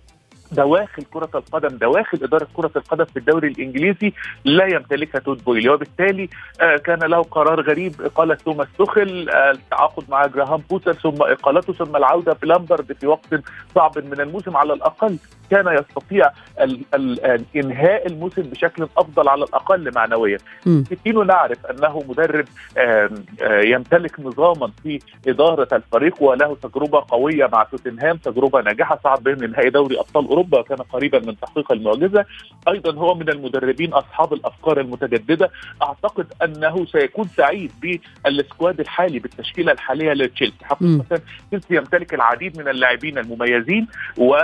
دواخل 0.52 1.04
كرة 1.14 1.30
القدم 1.36 1.78
دواخل 1.78 2.20
إدارة 2.24 2.48
كرة 2.54 2.72
القدم 2.76 3.06
في 3.06 3.20
الدوري 3.20 3.48
الإنجليزي 3.48 4.14
لا 4.46 4.66
يمتلكها 4.66 5.20
تود 5.20 5.44
بويلي 5.44 5.70
وبالتالي 5.70 6.30
آه، 6.62 6.76
كان 6.76 7.00
له 7.00 7.22
قرار 7.22 7.62
غريب 7.62 8.02
إقالة 8.02 8.36
توماس 8.36 8.68
توخل 8.78 9.30
آه، 9.30 9.52
التعاقد 9.52 10.04
مع 10.10 10.26
جراهام 10.26 10.62
بوتر 10.70 10.94
ثم 10.94 11.22
إقالته 11.22 11.74
ثم 11.74 11.96
العودة 11.96 12.38
بلامبرد 12.42 12.94
في 12.94 13.08
وقت 13.08 13.42
صعب 13.76 13.98
من 13.98 14.22
الموسم 14.22 14.58
على 14.58 14.74
الأقل. 14.74 15.18
كان 15.52 15.78
يستطيع 15.80 16.32
ال 16.62 16.82
ال 16.94 17.46
انهاء 17.56 18.08
الموسم 18.08 18.42
بشكل 18.42 18.88
أفضل 18.98 19.30
على 19.30 19.44
الأقل 19.44 19.92
معنويا. 19.96 20.38
بوكيتينيو 20.66 21.24
نعرف 21.24 21.66
أنه 21.66 22.04
مدرب 22.10 22.46
يمتلك 23.44 24.20
نظاما 24.20 24.72
في 24.84 25.00
إدارة 25.28 25.68
الفريق 25.76 26.24
وله 26.24 26.58
تجربة 26.64 27.06
قوية 27.10 27.50
مع 27.54 27.64
توتنهام 27.64 28.18
تجربة 28.18 28.62
ناجحة 28.62 29.00
صعد 29.04 29.24
بهم 29.24 29.36
لنهائي 29.36 29.70
دوري 29.70 30.00
أبطال 30.00 30.28
أوروبا 30.28 30.60
وكان 30.60 30.78
قريبا 30.78 31.20
من 31.20 31.40
تحقيق 31.40 31.72
المعجزة. 31.72 32.26
أيضا 32.68 32.94
هو 32.96 33.16
من 33.16 33.30
المدربين 33.30 33.94
أصحاب 33.94 34.34
الأفكار 34.34 34.80
المتجددة 34.80 35.50
أعتقد 35.84 36.28
أنه 36.44 36.86
سيكون 36.86 37.28
سعيد 37.28 37.72
بالسكواد 37.82 38.80
الحالي 38.80 39.20
بالتشكيلة 39.20 39.72
الحالية 39.72 40.14
لتشيلسي 40.14 40.66
حقيقة 40.66 41.22
تشيلسي 41.50 41.76
يمتلك 41.76 42.14
العديد 42.14 42.58
من 42.60 42.68
اللاعبين 42.68 43.18
المميزين 43.18 43.88
و 44.18 44.36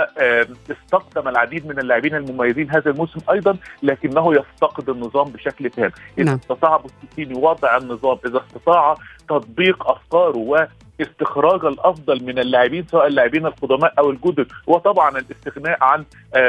استقدم 0.96 1.28
العديد 1.28 1.66
من 1.66 1.78
اللاعبين 1.78 2.14
المميزين 2.14 2.70
هذا 2.70 2.90
الموسم 2.90 3.20
أيضا 3.30 3.56
لكنه 3.82 4.34
يفتقد 4.34 4.88
النظام 4.88 5.24
بشكل 5.24 5.70
تام 5.70 5.90
إذا 6.18 6.26
نعم. 6.26 6.34
استطاع 6.34 6.76
بوستيني 6.76 7.34
وضع 7.34 7.76
النظام 7.76 8.18
إذا 8.26 8.42
استطاع 8.48 8.94
تطبيق 9.28 9.90
أفكاره 9.90 10.68
استخراج 11.00 11.64
الأفضل 11.64 12.24
من 12.24 12.38
اللاعبين 12.38 12.86
سواء 12.90 13.06
اللاعبين 13.06 13.46
القدماء 13.46 13.92
أو 13.98 14.10
الجدد. 14.10 14.46
وطبعا 14.66 15.18
الاستغناء 15.18 15.78
عن 15.80 16.04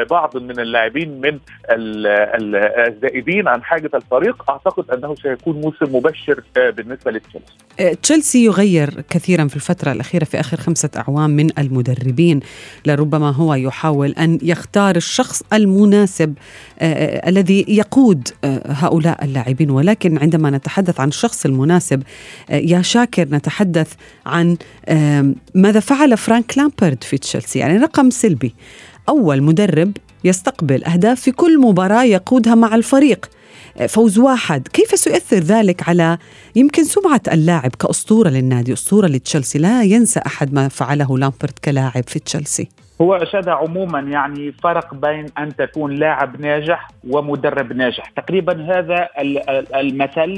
بعض 0.09 0.37
من 0.37 0.59
اللاعبين 0.59 1.21
من 1.21 1.39
الزائدين 2.87 3.47
عن 3.47 3.63
حاجة 3.63 3.91
الفريق. 3.93 4.51
أعتقد 4.51 4.91
أنه 4.91 5.15
سيكون 5.15 5.61
موسم 5.61 5.95
مبشر 5.95 6.43
بالنسبة 6.55 7.11
لتشيلسي. 7.11 7.95
تشيلسي 8.01 8.45
يغير 8.45 8.89
كثيرا 9.09 9.47
في 9.47 9.55
الفترة 9.55 9.91
الأخيرة 9.91 10.23
في 10.23 10.39
آخر 10.39 10.57
خمسة 10.57 10.89
أعوام 10.97 11.29
من 11.29 11.59
المدربين. 11.59 12.39
لربما 12.85 13.31
هو 13.31 13.53
يحاول 13.53 14.11
أن 14.11 14.39
يختار 14.41 14.95
الشخص 14.95 15.43
المناسب 15.53 16.33
الذي 17.27 17.65
يقود 17.67 18.27
هؤلاء 18.65 19.25
اللاعبين. 19.25 19.69
ولكن 19.69 20.17
عندما 20.17 20.49
نتحدث 20.49 20.99
عن 20.99 21.07
الشخص 21.07 21.45
المناسب 21.45 22.03
يا 22.49 22.81
شاكر 22.81 23.27
نتحدث 23.31 23.93
عن 24.25 24.36
ماذا 25.55 25.79
فعل 25.79 26.17
فرانك 26.17 26.57
لامبرد 26.57 27.03
في 27.03 27.17
تشيلسي. 27.17 27.59
يعني 27.59 27.77
رقم 27.77 28.09
سلبي. 28.09 28.55
أول 29.09 29.41
مدرب 29.41 29.97
يستقبل 30.23 30.83
أهداف 30.83 31.21
في 31.21 31.31
كل 31.31 31.61
مباراة 31.61 32.03
يقودها 32.03 32.55
مع 32.55 32.75
الفريق. 32.75 33.29
فوز 33.87 34.17
واحد. 34.19 34.67
كيف 34.67 34.99
سيؤثر 34.99 35.39
ذلك 35.39 35.89
على 35.89 36.17
يمكن 36.55 36.83
سمعة 36.83 37.21
اللاعب 37.31 37.75
كأسطورة 37.75 38.29
للنادي 38.29 38.73
أسطورة 38.73 39.07
لتشيلسي؟ 39.07 39.59
لا 39.59 39.83
ينسى 39.83 40.19
أحد 40.25 40.53
ما 40.53 40.67
فعله 40.67 41.17
لامبرد 41.17 41.59
كلاعب 41.65 42.03
في 42.07 42.19
تشيلسي. 42.19 42.69
هو 43.01 43.25
شذا 43.25 43.51
عموما 43.51 43.99
يعني 43.99 44.51
فرق 44.51 44.93
بين 44.93 45.25
أن 45.37 45.55
تكون 45.55 45.95
لاعب 45.95 46.41
ناجح 46.41 46.87
ومدرب 47.09 47.73
ناجح. 47.73 48.09
تقريبا 48.09 48.65
هذا 48.65 49.09
المثل 49.75 50.31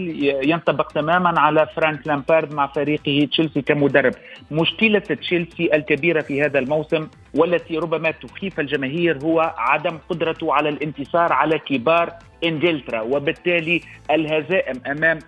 ينطبق 0.43 0.91
تماما 0.91 1.39
على 1.39 1.67
فرانك 1.75 2.07
لامبارد 2.07 2.53
مع 2.53 2.67
فريقه 2.67 3.27
تشيلسي 3.31 3.61
كمدرب. 3.61 4.13
مشكلة 4.51 4.99
تشيلسي 4.99 5.69
الكبيرة 5.73 6.21
في 6.21 6.41
هذا 6.41 6.59
الموسم 6.59 7.07
والتي 7.35 7.77
ربما 7.77 8.11
تخيف 8.11 8.59
الجماهير 8.59 9.17
هو 9.23 9.53
عدم 9.57 9.97
قدرته 10.09 10.53
على 10.53 10.69
الانتصار 10.69 11.33
على 11.33 11.59
كبار 11.59 12.09
إنجلترا 12.43 13.01
وبالتالي 13.01 13.81
الهزائم 14.11 14.81
أمام 14.87 15.19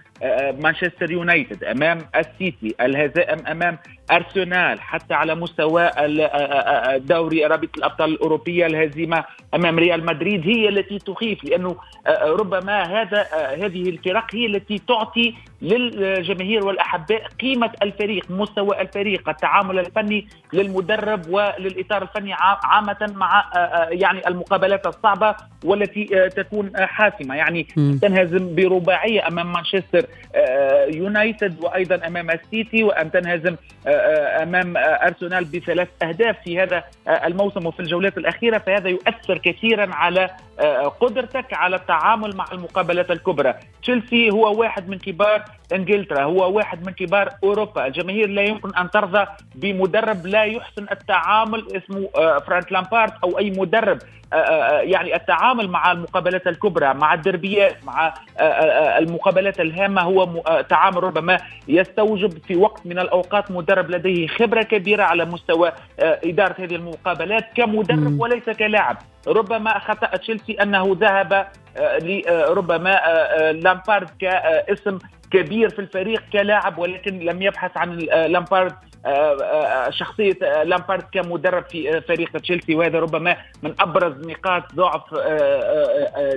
مانشستر 0.63 1.11
يونايتد 1.11 1.63
أمام 1.63 1.97
السيتي 2.15 2.75
الهزائم 2.81 3.47
أمام 3.47 3.77
ارسنال 4.11 4.81
حتى 4.81 5.13
على 5.13 5.35
مستوى 5.35 5.89
دوري 6.97 7.45
رابطه 7.45 7.77
الأبطال 7.77 8.09
الأوروبية 8.11 8.65
الهزيمة 8.65 9.23
أمام 9.55 9.79
ريال 9.79 10.05
مدريد 10.05 10.47
هي 10.47 10.69
التي 10.69 10.99
تخيف 10.99 11.43
لأنه 11.43 11.75
ربما 12.23 12.81
هذا 12.83 13.25
هذه 13.65 13.89
الفرق 13.89 14.35
هي 14.35 14.45
التي 14.45 14.81
تعطي 14.87 15.33
للجماهير 15.61 16.65
والأحباء 16.65 17.21
قيمة 17.41 17.71
الفريق 17.83 18.31
مستوى 18.31 18.81
الفريق 18.81 19.29
التعامل 19.29 19.79
الفني 19.79 20.27
للمدرب 20.53 21.21
وللإطار 21.29 22.01
الفني 22.01 22.33
عامة 22.63 23.13
مع 23.15 23.51
يعني 23.89 24.27
المقابلات 24.27 24.87
الصعبة 24.87 25.35
والتي 25.65 26.29
تكون 26.29 26.71
حاسمة. 26.77 27.35
يعني 27.35 27.63
تنهزم 28.01 28.55
برباعية 28.55 29.27
أمام 29.27 29.53
مانشستر 29.53 30.05
يونايتد 30.87 31.63
وأيضا 31.63 32.07
أمام 32.07 32.31
السيتي 32.31 32.83
وأن 32.83 33.11
تنهزم 33.11 33.55
أمام 34.43 34.77
أرسنال 34.77 35.45
بثلاث 35.45 35.87
أهداف 36.03 36.35
في 36.43 36.59
هذا 36.59 36.83
الموسم 37.07 37.65
وفي 37.65 37.79
الجولات 37.79 38.17
الأخيرة 38.17 38.57
فهذا 38.57 38.89
يؤثر 38.89 39.37
كثيرا 39.37 39.95
على 39.95 40.29
قدرتك 40.99 41.53
على 41.53 41.75
التعامل 41.75 42.35
مع 42.35 42.45
المقابلات 42.51 43.11
الكبرى. 43.11 43.53
تشيلسي 43.81 44.31
هو 44.31 44.59
واحد 44.59 44.89
من 44.89 44.97
كبار 44.97 45.43
إنجلترا 45.73 46.23
هو 46.23 46.51
واحد 46.57 46.85
من 46.85 46.93
كبار 46.93 47.29
أوروبا. 47.43 47.87
الجماهير 47.87 48.29
لا 48.29 48.41
يمكن 48.41 48.75
أن 48.75 48.89
ترضى 48.89 49.25
بمدرب 49.55 50.25
لا 50.25 50.43
يحسن 50.43 50.85
التعامل 50.91 51.67
اسمه 51.77 52.09
فرانك 52.39 52.71
لامبارد 52.71 53.11
أو 53.23 53.39
أي 53.39 53.51
مدرب. 53.51 53.99
يعني 54.81 55.15
التعامل 55.15 55.69
مع 55.69 55.91
المقابلات 55.91 56.47
الكبرى 56.47 56.93
مع 56.93 57.13
الدربيات 57.13 57.85
مع 57.85 58.13
المقابلات 58.97 59.59
الهامة 59.59 60.01
هو 60.01 60.25
تعامل 60.69 61.03
ربما 61.03 61.37
يستوجب 61.67 62.37
في 62.47 62.55
وقت 62.55 62.85
من 62.85 62.99
الأوقات 62.99 63.51
مدرب 63.51 63.89
لديه 63.89 64.27
خبرة 64.27 64.63
كبيرة 64.63 65.03
على 65.03 65.25
مستوى 65.25 65.71
إدارة 65.99 66.55
هذه 66.59 66.75
المقابلات 66.75 67.45
كمدرب 67.55 68.19
وليس 68.21 68.49
كلاعب. 68.49 68.97
ربما 69.27 69.79
خطا 69.79 70.17
تشيلسي 70.17 70.53
أنه 70.53 70.97
ذهب 70.99 71.47
لربما 72.01 72.99
لامبارد 73.51 74.09
كاسم 74.19 74.99
كبير 75.31 75.69
في 75.69 75.79
الفريق 75.79 76.23
كلاعب 76.33 76.77
ولكن 76.77 77.19
لم 77.19 77.41
يبحث 77.41 77.77
عن 77.77 77.97
لامبارد 77.97 78.73
شخصية 79.89 80.63
لامبارد 80.63 81.03
كمدرب 81.11 81.63
في 81.69 82.01
فريق 82.01 82.37
تشيلسي 82.37 82.75
وهذا 82.75 82.99
ربما 82.99 83.37
من 83.63 83.73
أبرز 83.79 84.27
نقاط 84.27 84.63
ضعف 84.75 85.01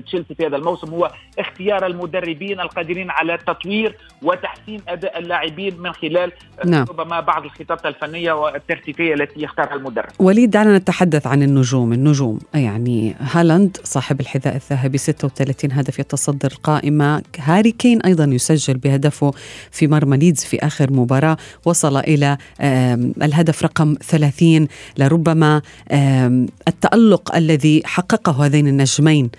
تشيلسي 0.06 0.34
في 0.34 0.46
هذا 0.46 0.56
الموسم 0.56 0.90
هو 0.90 1.10
اختيار 1.38 1.86
المدربين 1.86 2.60
القادرين 2.60 3.10
على 3.10 3.38
تطوير 3.38 3.96
وتحسين 4.22 4.80
أداء 4.88 5.18
اللاعبين 5.18 5.80
من 5.80 5.92
خلال 5.92 6.32
نعم. 6.64 6.86
ربما 6.88 7.20
بعض 7.20 7.44
الخطط 7.44 7.86
الفنية 7.86 8.32
والتكتيكيه 8.32 9.14
التي 9.14 9.42
يختارها 9.42 9.74
المدرب. 9.74 10.10
وليد 10.18 10.50
دعنا 10.50 10.78
نتحدث 10.78 11.26
عن 11.26 11.42
النجوم، 11.42 11.92
النجوم 11.92 12.38
يعني 12.54 13.14
هالاند 13.18 13.76
صاحب 13.84 14.20
الحذاء 14.20 14.54
الذهبي 14.54 14.98
36 14.98 15.72
هدف 15.72 15.98
يتصدر 15.98 16.48
القائمة، 16.52 17.22
هاري 17.38 17.72
كين 17.72 18.00
أيضا 18.02 18.24
يسجل 18.24 18.76
بهدفه 18.76 19.32
في 19.70 19.86
مرمى 19.86 20.16
ليدز 20.16 20.44
في 20.44 20.58
آخر 20.66 20.92
مباراة 20.92 21.36
وصل 21.64 21.96
إلى 21.96 22.36
الهدف 22.60 23.62
رقم 23.62 23.94
30 24.08 24.68
لربما 24.98 25.62
التألق 26.68 27.36
الذي 27.36 27.82
حققه 27.84 28.46
هذين 28.46 28.68
النجمين 28.68 29.30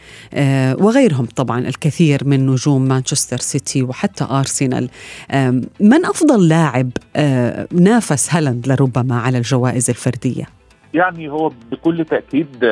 وغيرهم 0.84 1.25
طبعا 1.25 1.60
الكثير 1.60 2.28
من 2.28 2.45
نجوم 2.45 2.82
مانشستر 2.82 3.38
سيتي 3.38 3.84
وحتى 3.84 4.23
أرسنال 4.23 4.89
من 5.80 6.06
أفضل 6.06 6.47
لاعب 6.47 6.89
نافس 7.71 8.34
هالاند 8.34 8.67
لربما 8.67 9.19
على 9.19 9.38
الجوائز 9.38 9.89
الفردية؟ 9.89 10.64
يعني 10.95 11.29
هو 11.29 11.51
بكل 11.71 12.05
تأكيد 12.05 12.65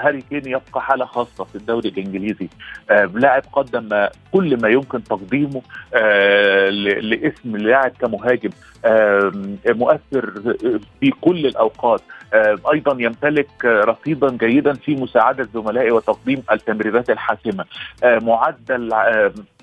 هاري 0.00 0.22
كين 0.30 0.42
يبقى 0.46 0.80
حالة 0.82 1.04
خاصة 1.04 1.44
في 1.44 1.54
الدوري 1.54 1.88
الإنجليزي. 1.88 2.48
لاعب 3.14 3.42
قدم 3.52 4.06
كل 4.32 4.60
ما 4.62 4.68
يمكن 4.68 5.04
تقديمه 5.04 5.62
لاسم 7.02 7.56
لاعب 7.56 7.92
كمهاجم 8.00 8.50
مؤثر 9.66 10.30
في 11.00 11.10
كل 11.20 11.46
الأوقات. 11.46 12.00
أيضا 12.72 12.96
يمتلك 13.02 13.64
رصيدا 13.64 14.36
جيدا 14.46 14.72
في 14.72 14.94
مساعدة 14.94 15.48
زملائه 15.54 15.92
وتقديم 15.92 16.42
التمريرات 16.52 17.10
الحاسمة. 17.10 17.64
معدل 18.04 18.92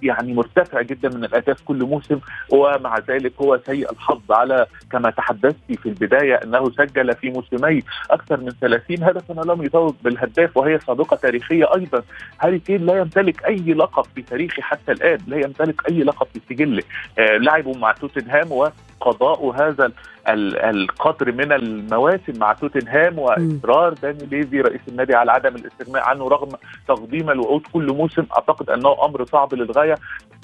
يعني 0.03 0.33
مرتفع 0.33 0.81
جدا 0.81 1.09
من 1.09 1.23
الأهداف 1.25 1.61
كل 1.61 1.83
موسم 1.85 2.19
ومع 2.49 2.99
ذلك 3.07 3.33
هو 3.41 3.59
سيء 3.65 3.91
الحظ 3.91 4.31
على 4.31 4.65
كما 4.91 5.09
تحدثت 5.09 5.55
في 5.69 5.89
البداية 5.89 6.35
أنه 6.35 6.71
سجل 6.71 7.15
في 7.15 7.29
موسمي 7.29 7.83
أكثر 8.11 8.39
من 8.39 8.49
30 8.49 9.03
هدفا 9.03 9.39
ولم 9.39 9.63
يتوج 9.63 9.93
بالهداف 10.03 10.57
وهي 10.57 10.79
سابقه 10.79 11.15
تاريخية 11.15 11.75
أيضا. 11.75 12.03
هاري 12.41 12.59
كين 12.59 12.85
لا 12.85 12.97
يمتلك 12.97 13.45
أي 13.45 13.73
لقب 13.73 14.05
في 14.15 14.21
تاريخه 14.21 14.61
حتى 14.61 14.91
الآن 14.91 15.19
لا 15.27 15.37
يمتلك 15.37 15.89
أي 15.89 16.03
لقب 16.03 16.27
في 16.33 16.39
سجله. 16.49 16.83
لعبه 17.17 17.77
مع 17.77 17.91
توتنهام 17.91 18.51
و 18.51 18.69
قضاء 19.01 19.49
هذا 19.49 19.91
القدر 20.29 21.31
من 21.31 21.51
المواسم 21.51 22.39
مع 22.39 22.53
توتنهام 22.53 23.19
واصرار 23.19 23.93
داني 23.93 24.25
ليفي 24.25 24.61
رئيس 24.61 24.81
النادي 24.87 25.15
على 25.15 25.31
عدم 25.31 25.55
الاستغناء 25.55 26.03
عنه 26.03 26.27
رغم 26.27 26.49
تقديم 26.87 27.29
الوعود 27.29 27.61
كل 27.73 27.93
موسم. 27.93 28.25
أعتقد 28.37 28.69
أنه 28.69 29.05
أمر 29.05 29.25
صعب 29.25 29.53
للغاية. 29.53 29.86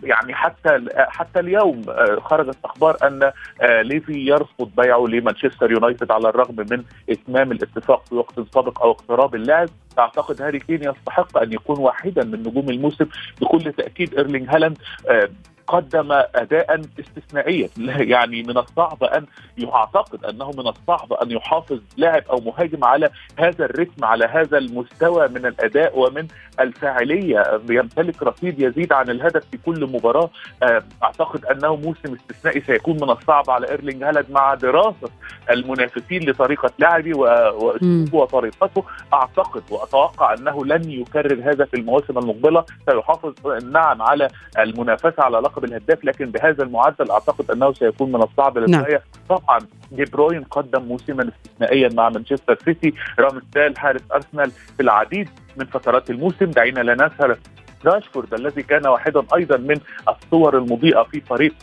يعني 0.03 0.33
حتى 0.33 0.85
حتى 0.95 1.39
اليوم 1.39 1.81
خرجت 2.19 2.57
أخبار 2.65 2.97
أن 3.03 3.31
ليفي 3.81 4.13
يرفض 4.13 4.71
بيعه 4.77 5.05
لمانشستر 5.07 5.71
يونايتد 5.71 6.11
على 6.11 6.29
الرغم 6.29 6.55
من 6.71 6.83
إتمام 7.09 7.51
الاتفاق 7.51 8.05
في 8.05 8.15
وقت 8.15 8.33
سابق 8.53 8.81
أو 8.81 8.91
اقتراب 8.91 9.35
اللاعب 9.35 9.69
اعتقد 9.99 10.41
هاري 10.41 10.59
كين 10.59 10.83
يستحق 10.83 11.37
أن 11.37 11.53
يكون 11.53 11.79
واحدا 11.79 12.23
من 12.23 12.39
نجوم 12.39 12.69
الموسم 12.69 13.05
بكل 13.41 13.73
تأكيد 13.73 14.13
إيرلينج 14.13 14.49
هالاند 14.49 14.77
قدم 15.67 16.11
أداء 16.11 16.81
استثنائيا 16.99 17.69
يعني 18.13 18.43
من 18.43 18.57
الصعب 18.57 19.03
أن 19.03 19.25
اعتقد 19.73 20.25
أنه 20.25 20.51
من 20.51 20.67
الصعب 20.67 21.13
أن 21.13 21.31
يحافظ 21.31 21.79
لاعب 21.97 22.23
أو 22.29 22.39
مهاجم 22.39 22.83
على 22.83 23.09
هذا 23.39 23.65
الرتم 23.65 24.05
على 24.05 24.25
هذا 24.25 24.57
المستوى 24.57 25.27
من 25.27 25.45
الأداء 25.45 25.99
ومن 25.99 26.27
الفاعلية. 26.59 27.61
يمتلك 27.69 28.23
رصيد 28.23 28.59
يزيد 28.59 28.93
عن 28.93 29.09
الهدف 29.09 29.43
في 29.51 29.57
كل 29.65 29.85
مباراة. 29.85 30.29
أعتقد 31.03 31.45
أنه 31.45 31.75
موسم 31.75 32.13
استثنائي 32.13 32.61
سيكون 32.61 32.95
من 32.95 33.09
الصعب 33.09 33.49
على 33.49 33.69
إيرلينج 33.69 34.03
هالاند 34.03 34.31
مع 34.31 34.53
دراسة 34.53 35.09
المنافسين 35.49 36.29
لطريقة 36.29 36.71
لعبه 36.79 37.17
واسلوبه 37.17 38.17
وطريقته. 38.17 38.83
أعتقد 39.13 39.63
وأتوقع 39.69 40.33
أنه 40.33 40.65
لن 40.65 40.89
يكرر 40.89 41.51
هذا 41.51 41.65
في 41.65 41.77
المواسم 41.77 42.17
المقبلة. 42.17 42.65
سيحافظ 42.89 43.33
نعم 43.71 44.01
على 44.01 44.27
المنافسة 44.59 45.23
على 45.23 45.37
لقب 45.37 45.52
لقب 45.53 45.63
الهداف 45.65 46.05
لكن 46.05 46.25
بهذا 46.25 46.63
المعدل 46.63 47.11
أعتقد 47.11 47.51
أنه 47.51 47.73
سيكون 47.73 48.11
من 48.11 48.21
الصعب 48.23 48.57
للغاية. 48.57 48.91
نعم. 49.29 49.39
طبعا 49.39 49.59
دي 49.91 50.05
بروين 50.05 50.43
قدم 50.43 50.81
موسما 50.81 51.29
استثنائيا 51.29 51.89
مع 51.93 52.09
مانشستر 52.09 52.57
سيتي. 52.65 52.93
رامستال 53.19 53.77
حارس 53.77 54.01
أرسنال 54.13 54.51
في 54.51 54.83
العديد 54.83 55.29
من 55.57 55.65
فترات 55.65 56.09
الموسم. 56.09 56.45
دعينا 56.45 56.79
لا 56.79 56.93
ننسى 56.93 57.27
راشفورد 57.85 58.33
الذي 58.33 58.63
كان 58.63 58.87
واحدا 58.87 59.23
أيضا 59.35 59.57
من 59.57 59.75
الصور 60.09 60.57
المضيئة 60.57 61.03
في 61.03 61.21
فريق 61.21 61.53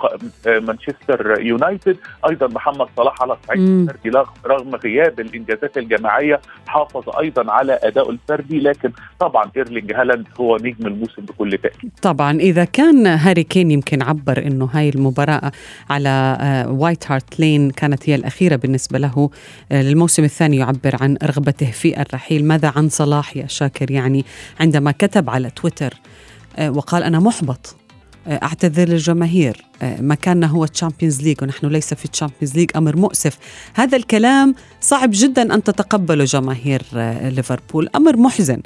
مانشستر 0.46 1.40
يونايتد. 1.40 1.96
أيضا 2.28 2.46
محمد 2.46 2.87
صلاح 2.96 3.22
على 3.22 3.33
الصعيد 3.42 3.61
الفردي 3.61 4.11
رغم 4.46 4.74
غياب 4.74 5.20
الإنجازات 5.20 5.78
الجماعية 5.78 6.40
حافظ 6.66 7.16
أيضا 7.20 7.52
على 7.52 7.78
ادائه 7.83 8.11
الفردي 8.11 8.61
لكن 8.61 8.92
طبعا 9.20 9.50
إيرلينج 9.56 9.92
هالاند 9.92 10.26
هو 10.40 10.56
نجم 10.56 10.87
الموسم 10.87 11.22
بكل 11.22 11.59
تأكيد. 11.59 11.90
طبعا 12.02 12.38
إذا 12.38 12.64
كان 12.64 13.06
هاري 13.06 13.42
كين 13.42 13.70
يمكن 13.70 14.02
عبر 14.02 14.38
إنه 14.46 14.68
هاي 14.72 14.88
المباراة 14.88 15.52
على 15.90 16.66
وايت 16.70 17.11
هارت 17.12 17.40
لين 17.40 17.70
كانت 17.70 18.11
هي 18.11 18.14
الأخيرة 18.14 18.56
بالنسبة 18.56 18.98
له 18.98 19.30
آه، 19.72 19.83
للموسم 19.83 20.24
الثاني 20.24 20.56
يعبر 20.56 20.96
عن 21.00 21.16
رغبته 21.24 21.70
في 21.70 22.00
الرحيل. 22.02 22.44
ماذا 22.44 22.72
عن 22.76 22.88
صلاح 22.88 23.37
يا 23.37 23.46
شاكر؟ 23.46 23.90
يعني 23.90 24.24
عندما 24.61 24.90
كتب 24.90 25.30
على 25.30 25.50
تويتر 25.50 25.87
آه، 25.87 26.09
وقال 26.68 27.02
أنا 27.02 27.18
محبط 27.18 27.76
آه، 28.26 28.40
أعتذر 28.42 28.88
للجماهير 28.88 29.64
آه، 29.82 30.00
مكاننا 30.00 30.46
هو 30.46 30.66
تشامبيونز 30.66 31.22
ليج 31.22 31.42
ونحن 31.42 31.66
ليس 31.66 31.94
في 31.94 32.08
تشامبيونز 32.08 32.56
ليج 32.56 32.70
أمر 32.76 32.96
مؤسف. 32.96 33.38
هذا 33.74 33.96
الكلام 33.96 34.54
صعب 34.80 35.10
جدا 35.12 35.54
أن 35.54 35.62
تتقبله 35.62 36.24
جماهير 36.24 36.82
ليفربول 37.22 37.88
أمر 37.96 38.16
محزن. 38.16 38.62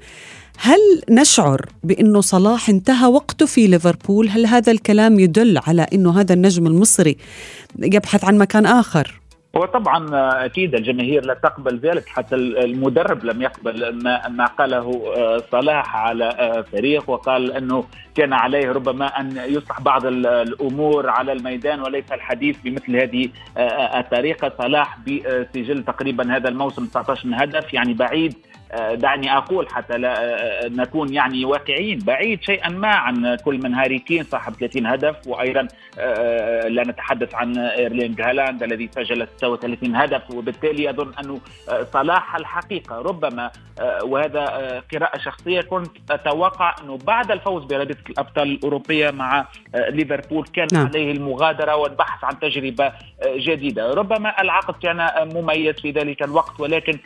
هل 0.58 0.78
نشعر 1.10 1.66
بأنه 1.84 2.20
صلاح 2.20 2.68
انتهى 2.68 3.06
وقته 3.06 3.46
في 3.46 3.66
ليفربول؟ 3.66 4.28
هل 4.28 4.46
هذا 4.46 4.72
الكلام 4.72 5.20
يدل 5.20 5.60
على 5.66 5.86
أنه 5.92 6.20
هذا 6.20 6.34
النجم 6.34 6.66
المصري 6.66 7.16
يبحث 7.78 8.24
عن 8.24 8.38
مكان 8.38 8.66
آخر؟ 8.66 9.20
هو 9.56 9.64
طبعا 9.64 10.08
أكيد 10.44 10.74
الجماهير 10.74 11.24
لا 11.26 11.34
تقبل 11.34 11.78
ذلك 11.78 12.08
حتى 12.08 12.34
المدرب 12.34 13.24
لم 13.24 13.42
يقبل 13.42 14.02
ما, 14.04 14.28
ما 14.28 14.46
قاله 14.46 15.12
آه، 15.16 15.42
صلاح 15.52 15.96
على 15.96 16.24
آه، 16.24 16.60
فريق 16.60 17.10
وقال 17.10 17.52
أنه 17.52 17.84
كان 18.14 18.32
عليه 18.32 18.72
ربما 18.72 19.06
أن 19.06 19.36
يصلح 19.46 19.80
بعض 19.80 20.06
الأمور 20.06 21.08
على 21.08 21.32
الميدان 21.32 21.80
وليس 21.80 22.12
الحديث 22.12 22.56
بمثل 22.64 22.96
هذه 22.96 23.28
آه، 23.56 24.00
الطريقة. 24.00 24.52
صلاح 24.58 24.98
بسجل 24.98 25.84
تقريبا 25.84 26.36
هذا 26.36 26.48
الموسم 26.48 26.86
19 26.86 27.28
هدف 27.32 27.74
يعني 27.74 27.94
بعيد 27.94 28.34
آه، 28.34 28.53
دعني 28.74 29.36
أقول 29.36 29.68
حتى 29.68 29.98
لا 29.98 30.24
آه، 30.24 30.68
نكون 30.68 31.14
يعني 31.14 31.44
واقعيين 31.44 31.98
بعيد 31.98 32.42
شيئا 32.42 32.68
ما 32.68 32.88
عن 32.88 33.36
كل 33.44 33.58
من 33.62 33.74
هاري 33.74 33.98
كين 33.98 34.24
صاحب 34.24 34.52
30 34.52 34.86
هدف 34.86 35.16
وأيضا 35.26 35.68
آه، 35.98 36.68
لا 36.68 36.82
نتحدث 36.82 37.34
عن 37.34 37.58
ايرلينج 37.58 38.20
هالاند 38.20 38.62
الذي 38.62 38.90
سجل 38.94 39.26
36 39.36 39.96
هدف 39.96 40.30
وبالتالي 40.30 40.90
أظن 40.90 41.12
انه 41.20 41.40
صلاح 41.92 42.36
الحقيقة 42.36 42.98
ربما 42.98 43.50
وهذا 44.04 44.44
قراءة 44.92 45.18
شخصية 45.18 45.60
كنت 45.60 45.90
أتوقع 46.10 46.74
أنه 46.82 46.98
بعد 47.06 47.30
الفوز 47.30 47.64
برابطه 47.64 48.10
الأبطال 48.10 48.48
الأوروبية 48.48 49.10
مع 49.10 49.46
ليفربول 49.74 50.46
كان 50.46 50.68
نعم. 50.72 50.86
عليه 50.86 51.12
المغادرة 51.12 51.76
والبحث 51.76 52.24
عن 52.24 52.38
تجربة 52.38 52.92
جديدة 53.26 53.94
ربما 53.94 54.40
العقد 54.42 54.74
كان 54.82 55.08
مميز 55.34 55.74
في 55.74 55.90
ذلك 55.90 56.22
الوقت 56.22 56.60
ولكن 56.60 56.98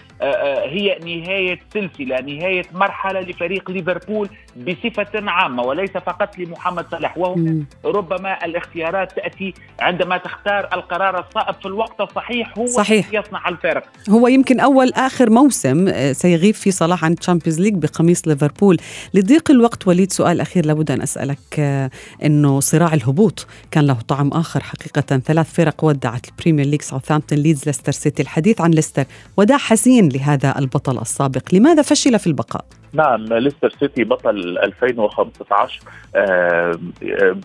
هي 0.65 0.99
نهاية 1.05 1.58
سلسلة 1.75 2.21
نهاية 2.21 2.65
مرحلة 2.75 3.21
لفريق 3.21 3.71
ليفربول 3.71 4.29
بصفة 4.57 5.31
عامة 5.31 5.63
وليس 5.63 5.91
فقط 5.91 6.39
لمحمد 6.39 6.87
صلاح. 6.91 7.19
وهو 7.19 7.37
ربما 7.85 8.45
الاختيارات 8.45 9.13
تأتي 9.13 9.55
عندما 9.81 10.17
تختار 10.17 10.69
القرار 10.73 11.19
الصائب 11.29 11.55
في 11.55 11.67
الوقت 11.67 12.01
الصحيح 12.01 12.59
هو 12.59 12.67
صحيح. 12.67 13.07
يصنع 13.13 13.49
الفارق 13.49 13.83
هو 14.11 14.29
يمكن 14.29 14.61
أول 14.61 14.93
آخر 14.93 15.31
موسم 15.31 15.89
آه، 15.89 16.13
سيغيب 16.13 16.55
في 16.55 16.71
صلاح 16.71 17.05
عن 17.05 17.13
الشامبيونز 17.13 17.61
ليج 17.61 17.75
بقميص 17.75 18.29
ليفربول. 18.29 18.77
لضيق 19.15 19.51
الوقت 19.51 19.89
وليد 19.89 20.13
سؤال 20.13 20.41
أخير 20.41 20.67
لابد 20.67 20.91
أن 20.91 21.03
أسألك 21.03 21.39
آه، 21.59 21.91
إنه 22.25 22.61
صراع 22.61 22.95
الهبوط 22.95 23.47
كان 23.71 23.87
له 23.87 23.97
طعم 24.09 24.29
آخر 24.29 24.63
حقيقة. 24.63 25.19
ثلاث 25.19 25.53
فرق 25.55 25.85
ودعت 25.85 26.29
البريمير 26.29 26.67
ليج 26.67 26.83
ساوثهامبتون 26.83 27.39
ليدز 27.39 27.67
ليستر 27.67 27.93
سيتي 27.93 28.23
الحديث 28.23 28.61
عن 28.61 28.71
ليستر 28.71 29.05
وداع 29.37 29.59
حزين 29.59 30.09
لهذا 30.09 30.59
البطل 30.59 30.99
السابق 30.99 31.38
لماذا 31.53 31.83
فشل 31.83 32.19
في 32.19 32.27
البقاء؟ 32.27 32.65
نعم 32.93 33.25
ليستر 33.25 33.71
سيتي 33.81 34.05
بطل 34.05 34.59
2015 34.59 35.81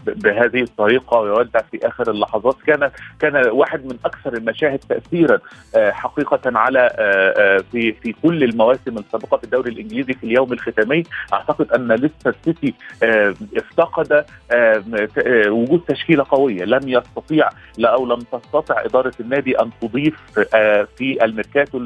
بهذه 0.08 0.62
الطريقة 0.62 1.20
ويودع 1.20 1.62
في 1.72 1.88
آخر 1.88 2.12
اللحظات. 2.12 2.56
كان 2.68 2.92
كان 3.20 3.48
واحد 3.48 3.86
من 3.86 3.98
أكثر 4.06 4.34
المشاهد 4.34 4.80
تاثيرا 4.90 5.40
آه، 5.76 5.92
حقيقة 5.92 6.40
على 6.46 6.80
آه، 6.80 7.34
آه، 7.38 7.64
في 7.72 7.94
في 7.94 8.16
كل 8.24 8.44
المواسم 8.44 8.98
السابقة 8.98 9.38
في 9.38 9.44
الدوري 9.44 9.72
الإنجليزي 9.72 10.14
في 10.14 10.24
اليوم 10.24 10.54
الختامي. 10.54 11.04
أعتقد 11.34 11.72
أن 11.72 11.92
ليستر 11.92 12.36
سيتي 12.46 12.74
افتقد 13.58 14.26
وجود 15.48 15.82
تشكيلة 15.88 16.26
قوية. 16.30 16.64
لم 16.64 16.90
يستطيع 16.90 17.50
أو 17.80 18.06
لم 18.06 18.20
تستطع 18.20 18.86
إدارة 18.86 19.14
النادي 19.20 19.60
أن 19.60 19.70
تضيف 19.82 20.16
في 20.98 21.26
الميركاتو 21.26 21.78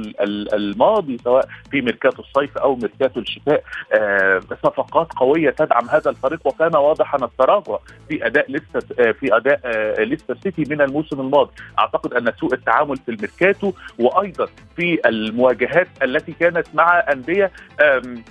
الماضي 0.54 1.18
سواء 1.18 1.48
في 1.72 1.82
ميركاتو 1.82 2.22
الصيف 2.22 2.58
أو 2.58 2.76
ميركاتو 2.76 3.20
الشتاء. 3.20 3.47
آه، 3.48 4.40
صفقات 4.64 5.14
قوية 5.14 5.50
تدعم 5.50 5.90
هذا 5.90 6.10
الفريق 6.10 6.40
وكان 6.48 6.76
واضحا 6.76 7.18
التراجع 7.26 7.78
في 8.10 8.26
أداء 8.26 8.52
لسه 8.52 8.88
آه، 9.00 9.12
في 9.12 9.38
أداء 9.38 9.60
آه، 9.66 10.04
ليستر 10.04 10.38
سيتي 10.44 10.64
من 10.70 10.82
الموسم 10.82 11.22
الماضي. 11.22 11.52
أعتقد 11.80 12.14
أن 12.14 12.32
سوء 12.40 12.54
التعامل 12.54 12.98
في 12.98 13.12
الميركاتو 13.12 13.74
وأيضا 14.00 14.48
في 14.76 15.00
المواجهات 15.06 15.88
التي 16.04 16.32
كانت 16.32 16.68
مع 16.74 17.04
أندية 17.12 17.52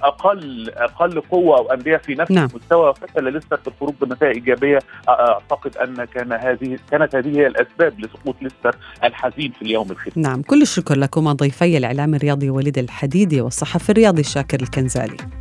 أقل 0.02 0.70
أقل 0.70 1.20
قوة 1.20 1.58
أو 1.58 1.72
أندية 1.72 1.96
في 1.96 2.14
نفس 2.14 2.30
نعم. 2.30 2.48
المستوى. 2.50 2.94
فشل 2.94 3.32
ليستر 3.32 3.56
في 3.56 3.68
الخروج 3.68 3.94
بنتائج 4.00 4.36
إيجابية 4.36 4.78
أعتقد 5.08 5.76
أن 5.76 6.04
كان 6.04 6.32
هذه 6.32 6.78
كانت 6.90 7.16
هذه 7.16 7.38
هي 7.38 7.46
الأسباب 7.46 8.00
لسقوط 8.00 8.36
ليستر 8.42 8.76
الحزين 9.04 9.52
في 9.52 9.62
اليوم 9.62 9.90
الختامي 9.90 10.26
نعم 10.26 10.42
كل 10.42 10.62
الشكر 10.62 10.98
لكما 10.98 11.32
ضيفي 11.32 11.76
الإعلام 11.76 12.14
الرياضي 12.14 12.50
وليد 12.50 12.78
الحديدي 12.78 13.40
والصحفي 13.40 13.90
الرياضي 13.90 14.22
شاكر 14.22 14.60
الكنزالي 15.06 15.36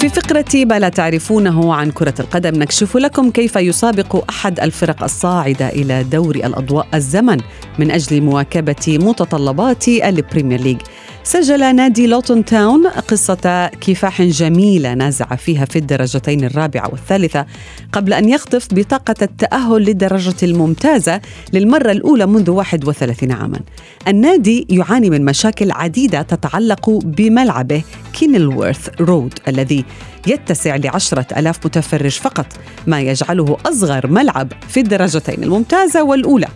في 0.00 0.08
فقرة 0.08 0.64
ما 0.64 0.78
لا 0.78 0.88
تعرفونه 0.88 1.74
عن 1.74 1.90
كرة 1.90 2.14
القدم 2.20 2.62
نكشف 2.62 2.96
لكم 2.96 3.30
كيف 3.30 3.56
يسابق 3.56 4.30
أحد 4.30 4.60
الفرق 4.60 5.02
الصاعدة 5.02 5.68
إلى 5.68 6.04
دوري 6.04 6.46
الأضواء 6.46 6.86
الزمن 6.94 7.40
من 7.78 7.90
أجل 7.90 8.20
مواكبة 8.20 8.98
متطلبات 9.00 9.88
البريمير 9.88 10.60
ليج. 10.60 10.80
سجل 11.24 11.76
نادي 11.76 12.06
لوتون 12.06 12.44
تاون 12.44 12.86
قصة 12.86 13.70
كفاح 13.80 14.22
جميلة 14.22 14.94
نازع 14.94 15.26
فيها 15.26 15.64
في 15.64 15.78
الدرجتين 15.78 16.44
الرابعة 16.44 16.88
والثالثة 16.90 17.46
قبل 17.92 18.12
أن 18.12 18.28
يخطف 18.28 18.68
بطاقة 18.72 19.14
التأهل 19.22 19.82
للدرجة 19.82 20.34
الممتازة 20.42 21.20
للمرة 21.52 21.90
الأولى 21.90 22.26
منذ 22.26 22.50
31 22.50 23.32
عاما. 23.32 23.60
النادي 24.08 24.66
يعاني 24.70 25.10
من 25.10 25.24
مشاكل 25.24 25.70
عديدة 25.70 26.22
تتعلق 26.22 26.90
بملعبه 26.90 27.82
كينلورث 28.12 28.88
رود 29.00 29.34
الذي 29.48 29.84
يتسع 30.26 30.76
لعشرة 30.76 31.26
ألاف 31.36 31.66
متفرج 31.66 32.18
فقط 32.18 32.46
ما 32.86 33.00
يجعله 33.00 33.56
أصغر 33.66 34.06
ملعب 34.06 34.52
في 34.68 34.80
الدرجتين 34.80 35.42
الممتازة 35.42 36.02
والأولى. 36.02 36.48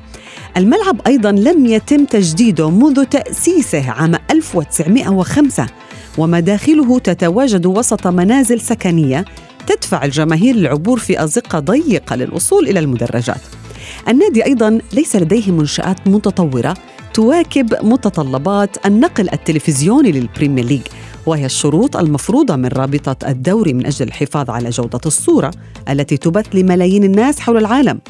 الملعب 0.57 1.01
أيضا 1.07 1.33
لم 1.33 1.67
يتم 1.67 2.05
تجديده 2.05 2.71
منذ 2.71 3.05
تأسيسه 3.05 3.91
عام 3.91 4.15
1905 4.31 5.67
ومداخله 6.19 6.99
تتواجد 6.99 7.67
وسط 7.67 8.07
منازل 8.07 8.61
سكنية 8.61 9.25
تدفع 9.67 10.05
الجماهير 10.05 10.55
للعبور 10.55 10.99
في 10.99 11.25
أزقة 11.25 11.59
ضيقة 11.59 12.17
للوصول 12.17 12.69
إلى 12.69 12.81
المدرجات. 12.81 13.41
النادي 14.09 14.45
أيضا 14.45 14.81
ليس 14.93 15.17
لديه 15.17 15.53
منشآت 15.53 15.97
متطورة 16.07 16.75
تواكب 17.15 17.75
متطلبات 17.83 18.87
النقل 18.87 19.29
التلفزيوني 19.33 20.13
للبريمير 20.13 20.65
ليج 20.65 20.83
وهي 21.27 21.47
الشروط 21.47 21.97
المفروضة 21.97 22.57
من 22.57 22.67
رابطة 22.69 23.29
الدوري 23.29 23.73
من 23.73 23.87
أجل 23.87 24.07
الحفاظ 24.07 24.51
على 24.51 24.71
جودة 24.71 25.01
الصورة 25.07 25.51
التي 25.89 26.17
تبث 26.17 26.47
لملايين 26.55 27.05
الناس 27.05 27.41
حول 27.41 27.57
العالم. 27.57 28.01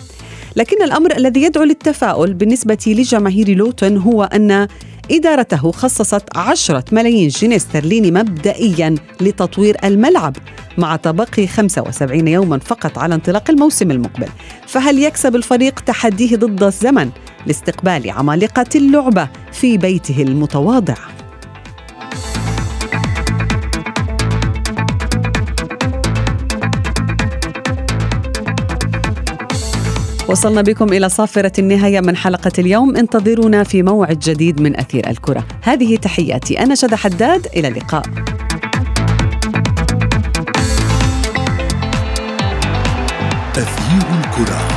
لكن 0.56 0.82
الأمر 0.82 1.16
الذي 1.16 1.42
يدعو 1.42 1.64
للتفاؤل 1.64 2.34
بالنسبة 2.34 2.78
لجماهير 2.86 3.56
لوتون 3.56 3.96
هو 3.96 4.24
أن 4.24 4.68
إدارته 5.10 5.72
خصصت 5.72 6.36
عشرة 6.36 6.84
ملايين 6.92 7.28
جنيه 7.28 7.56
استرليني 7.56 8.10
مبدئيا 8.10 8.94
لتطوير 9.20 9.76
الملعب 9.84 10.36
مع 10.78 10.96
تبقي 10.96 11.46
75 11.46 12.28
يوما 12.28 12.58
فقط 12.58 12.98
على 12.98 13.14
انطلاق 13.14 13.50
الموسم 13.50 13.90
المقبل. 13.90 14.28
فهل 14.66 14.98
يكسب 14.98 15.36
الفريق 15.36 15.80
تحديه 15.80 16.36
ضد 16.36 16.62
الزمن 16.62 17.10
لاستقبال 17.46 18.10
عمالقة 18.10 18.66
اللعبة 18.74 19.28
في 19.52 19.78
بيته 19.78 20.22
المتواضع؟ 20.22 21.23
وصلنا 30.34 30.62
بكم 30.62 30.92
إلى 30.92 31.08
صافرة 31.08 31.52
النهاية 31.58 32.00
من 32.00 32.16
حلقة 32.16 32.52
اليوم. 32.58 32.96
انتظرونا 32.96 33.64
في 33.64 33.82
موعد 33.82 34.18
جديد 34.18 34.60
من 34.60 34.76
أثير 34.76 35.10
الكرة. 35.10 35.46
هذه 35.62 35.96
تحياتي. 35.96 36.58
أنا 36.58 36.74
شذى 36.74 36.96
حداد. 36.96 37.46
إلى 37.56 37.68
اللقاء. 37.68 38.02
أثير 43.56 44.06
الكرة. 44.24 44.73